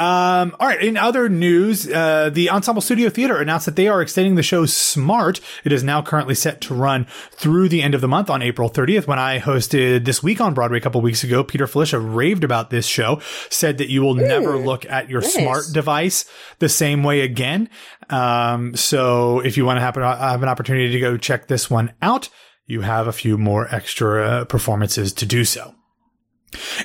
Um, 0.00 0.56
all 0.58 0.66
right. 0.66 0.82
In 0.82 0.96
other 0.96 1.28
news, 1.28 1.86
uh, 1.86 2.30
the 2.30 2.48
Ensemble 2.48 2.80
Studio 2.80 3.10
Theater 3.10 3.36
announced 3.36 3.66
that 3.66 3.76
they 3.76 3.86
are 3.86 4.00
extending 4.00 4.34
the 4.34 4.42
show 4.42 4.64
Smart. 4.64 5.42
It 5.62 5.72
is 5.72 5.84
now 5.84 6.00
currently 6.00 6.34
set 6.34 6.62
to 6.62 6.74
run 6.74 7.06
through 7.32 7.68
the 7.68 7.82
end 7.82 7.94
of 7.94 8.00
the 8.00 8.08
month 8.08 8.30
on 8.30 8.40
April 8.40 8.70
30th. 8.70 9.06
When 9.06 9.18
I 9.18 9.38
hosted 9.38 10.06
this 10.06 10.22
week 10.22 10.40
on 10.40 10.54
Broadway 10.54 10.78
a 10.78 10.80
couple 10.80 11.02
weeks 11.02 11.22
ago, 11.22 11.44
Peter 11.44 11.66
Filichia 11.66 12.00
raved 12.00 12.44
about 12.44 12.70
this 12.70 12.86
show, 12.86 13.20
said 13.50 13.76
that 13.76 13.90
you 13.90 14.00
will 14.00 14.14
never 14.14 14.56
look 14.56 14.86
at 14.86 15.10
your 15.10 15.20
nice. 15.20 15.34
smart 15.34 15.64
device 15.70 16.24
the 16.60 16.70
same 16.70 17.02
way 17.02 17.20
again. 17.20 17.68
Um, 18.08 18.74
so 18.74 19.40
if 19.40 19.58
you 19.58 19.66
want 19.66 19.76
to 19.76 19.82
happen, 19.82 20.02
have 20.02 20.42
an 20.42 20.48
opportunity 20.48 20.92
to 20.92 21.00
go 21.00 21.18
check 21.18 21.46
this 21.46 21.68
one 21.68 21.92
out, 22.00 22.30
you 22.64 22.80
have 22.80 23.06
a 23.06 23.12
few 23.12 23.36
more 23.36 23.68
extra 23.74 24.46
performances 24.46 25.12
to 25.12 25.26
do 25.26 25.44
so. 25.44 25.74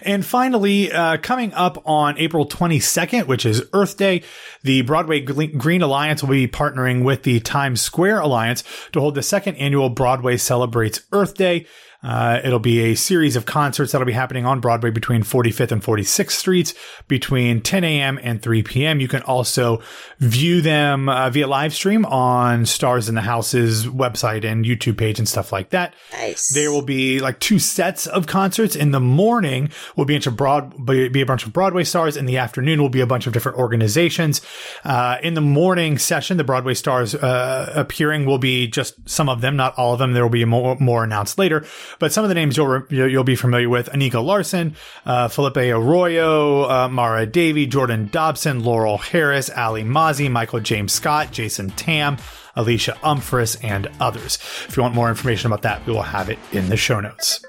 And 0.03 0.25
finally, 0.25 0.91
uh, 0.91 1.17
coming 1.17 1.53
up 1.53 1.81
on 1.85 2.17
April 2.17 2.47
22nd, 2.47 3.27
which 3.27 3.45
is 3.45 3.63
Earth 3.73 3.97
Day, 3.97 4.23
the 4.63 4.81
Broadway 4.81 5.21
Green 5.21 5.81
Alliance 5.81 6.21
will 6.21 6.29
be 6.29 6.47
partnering 6.47 7.03
with 7.03 7.23
the 7.23 7.39
Times 7.39 7.81
Square 7.81 8.19
Alliance 8.19 8.63
to 8.91 8.99
hold 8.99 9.15
the 9.15 9.23
second 9.23 9.55
annual 9.55 9.89
Broadway 9.89 10.37
Celebrates 10.37 11.01
Earth 11.11 11.35
Day. 11.35 11.65
Uh, 12.05 12.39
it'll 12.43 12.59
be 12.59 12.91
a 12.91 12.95
series 12.95 13.35
of 13.35 13.45
concerts 13.45 13.91
that'll 13.91 14.05
be 14.05 14.13
happening 14.13 14.45
on 14.45 14.59
Broadway 14.59 14.91
between 14.91 15.23
45th 15.23 15.71
and 15.71 15.81
46th 15.81 16.31
Streets 16.31 16.73
between 17.07 17.61
10 17.61 17.83
a.m. 17.83 18.19
and 18.21 18.41
3 18.41 18.61
p.m. 18.61 18.99
You 18.99 19.07
can 19.07 19.23
also 19.23 19.81
view 20.19 20.61
them 20.61 21.09
uh, 21.09 21.31
via 21.31 21.47
live 21.47 21.73
stream 21.73 22.05
on 22.05 22.65
Stars 22.65 23.09
in 23.09 23.15
the 23.15 23.21
House's 23.21 23.87
website 23.87 24.45
and 24.45 24.65
YouTube 24.65 24.97
page 24.97 25.17
and 25.17 25.27
stuff 25.27 25.51
like 25.51 25.71
that. 25.71 25.95
Nice. 26.11 26.53
There 26.53 26.71
will 26.71 26.83
be 26.83 27.19
like 27.19 27.39
two 27.39 27.57
sets 27.57 28.05
of 28.05 28.27
concerts. 28.27 28.75
In 28.75 28.91
the 28.91 28.99
morning 28.99 29.71
will 29.95 30.05
be 30.05 30.13
a 30.13 30.17
bunch 30.17 30.27
of 30.27 30.37
broad, 30.37 30.85
be 30.85 31.09
be 31.09 31.21
a 31.21 31.25
bunch 31.25 31.45
of 31.45 31.53
Broadway 31.53 31.83
stars. 31.83 32.15
In 32.15 32.27
the 32.27 32.37
afternoon 32.37 32.81
will 32.81 32.89
be 32.89 33.01
a 33.01 33.07
bunch 33.07 33.25
of 33.25 33.33
different 33.33 33.57
organizations. 33.57 34.41
Uh, 34.83 35.17
in 35.23 35.33
the 35.33 35.41
morning 35.41 35.97
session, 35.97 36.37
the 36.37 36.43
Broadway 36.43 36.75
stars 36.75 37.15
uh, 37.15 37.71
appearing 37.75 38.25
will 38.25 38.37
be 38.37 38.67
just 38.67 39.09
some 39.09 39.27
of 39.27 39.41
them, 39.41 39.55
not 39.55 39.75
all 39.77 39.93
of 39.93 39.99
them. 39.99 40.13
There 40.13 40.23
will 40.23 40.29
be 40.29 40.45
more, 40.45 40.77
more 40.79 41.03
announced 41.03 41.39
later, 41.39 41.65
but 41.99 42.11
some 42.11 42.23
of 42.23 42.29
the 42.29 42.35
names 42.35 42.57
you'll 42.57 42.83
you'll 42.89 43.23
be 43.23 43.35
familiar 43.35 43.69
with: 43.69 43.89
Anika 43.89 44.23
Larsen, 44.23 44.75
uh, 45.05 45.27
Felipe 45.27 45.57
Arroyo, 45.57 46.63
uh, 46.69 46.87
Mara 46.89 47.25
Davi, 47.25 47.69
Jordan 47.69 48.09
Dobson, 48.11 48.63
Laurel 48.63 48.97
Harris, 48.97 49.49
Alli 49.49 49.83
Mauzey, 49.83 50.29
Michael 50.29 50.59
James 50.59 50.93
Scott, 50.93 51.31
Jason 51.31 51.69
Tam. 51.71 52.17
Alysha 52.55 52.93
Umphress, 53.03 53.61
and 53.65 53.89
others. 53.99 54.37
If 54.67 54.77
you 54.77 54.83
want 54.83 54.95
more 54.95 55.09
information 55.09 55.47
about 55.47 55.63
that, 55.63 55.85
we 55.85 55.91
will 55.91 56.01
have 56.03 56.29
it 56.29 56.39
in 56.53 56.69
the 56.69 56.77
show 56.77 57.01
notes. 57.01 57.43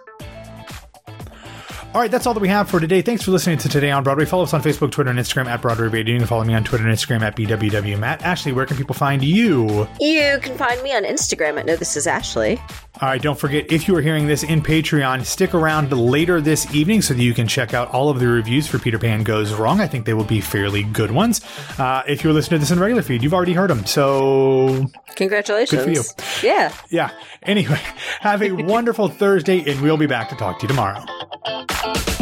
All 1.96 2.02
right, 2.02 2.10
that's 2.10 2.26
all 2.26 2.34
that 2.34 2.40
we 2.40 2.48
have 2.48 2.68
for 2.68 2.78
today. 2.78 3.00
Thanks 3.00 3.22
for 3.22 3.30
listening 3.30 3.56
to 3.56 3.70
Today 3.70 3.90
on 3.90 4.04
Broadway. 4.04 4.26
Follow 4.26 4.42
us 4.42 4.52
on 4.52 4.62
Facebook, 4.62 4.90
Twitter, 4.90 5.08
and 5.08 5.18
Instagram 5.18 5.46
at 5.46 5.62
Broadway 5.62 5.88
Radio. 5.88 6.12
You 6.12 6.18
can 6.18 6.28
follow 6.28 6.44
me 6.44 6.52
on 6.52 6.62
Twitter 6.62 6.86
and 6.86 6.94
Instagram 6.94 7.22
at 7.22 7.34
BWWMatt. 7.34 8.20
Ashley, 8.20 8.52
where 8.52 8.66
can 8.66 8.76
people 8.76 8.94
find 8.94 9.24
you? 9.24 9.88
You 9.98 10.38
can 10.42 10.58
find 10.58 10.82
me 10.82 10.94
on 10.94 11.04
Instagram 11.04 11.58
at 11.58 11.64
No 11.64 11.74
This 11.74 11.96
Is 11.96 12.06
Ashley. 12.06 12.60
All 13.00 13.08
right, 13.08 13.22
don't 13.22 13.38
forget, 13.38 13.72
if 13.72 13.88
you 13.88 13.96
are 13.96 14.02
hearing 14.02 14.26
this 14.26 14.42
in 14.42 14.60
Patreon, 14.60 15.24
stick 15.24 15.54
around 15.54 15.90
later 15.90 16.38
this 16.38 16.70
evening 16.74 17.00
so 17.00 17.14
that 17.14 17.22
you 17.22 17.32
can 17.32 17.48
check 17.48 17.72
out 17.72 17.90
all 17.94 18.10
of 18.10 18.20
the 18.20 18.28
reviews 18.28 18.66
for 18.66 18.78
Peter 18.78 18.98
Pan 18.98 19.22
Goes 19.22 19.54
Wrong. 19.54 19.80
I 19.80 19.86
think 19.86 20.04
they 20.04 20.12
will 20.12 20.24
be 20.24 20.42
fairly 20.42 20.82
good 20.82 21.12
ones. 21.12 21.40
Uh, 21.78 22.02
if 22.06 22.22
you're 22.22 22.34
listening 22.34 22.58
to 22.58 22.64
this 22.64 22.70
in 22.72 22.78
regular 22.78 23.02
feed, 23.02 23.22
you've 23.22 23.32
already 23.32 23.54
heard 23.54 23.70
them. 23.70 23.86
So, 23.86 24.86
Congratulations. 25.14 25.82
Good 25.82 26.04
for 26.04 26.44
you. 26.44 26.46
Yeah. 26.46 26.74
yeah. 26.90 27.10
Anyway, 27.42 27.80
have 28.20 28.42
a 28.42 28.52
wonderful 28.52 29.08
Thursday, 29.08 29.60
and 29.70 29.80
we'll 29.80 29.96
be 29.96 30.06
back 30.06 30.28
to 30.28 30.34
talk 30.36 30.58
to 30.58 30.64
you 30.64 30.68
tomorrow. 30.68 31.02
Thank 31.94 32.08
you 32.08 32.15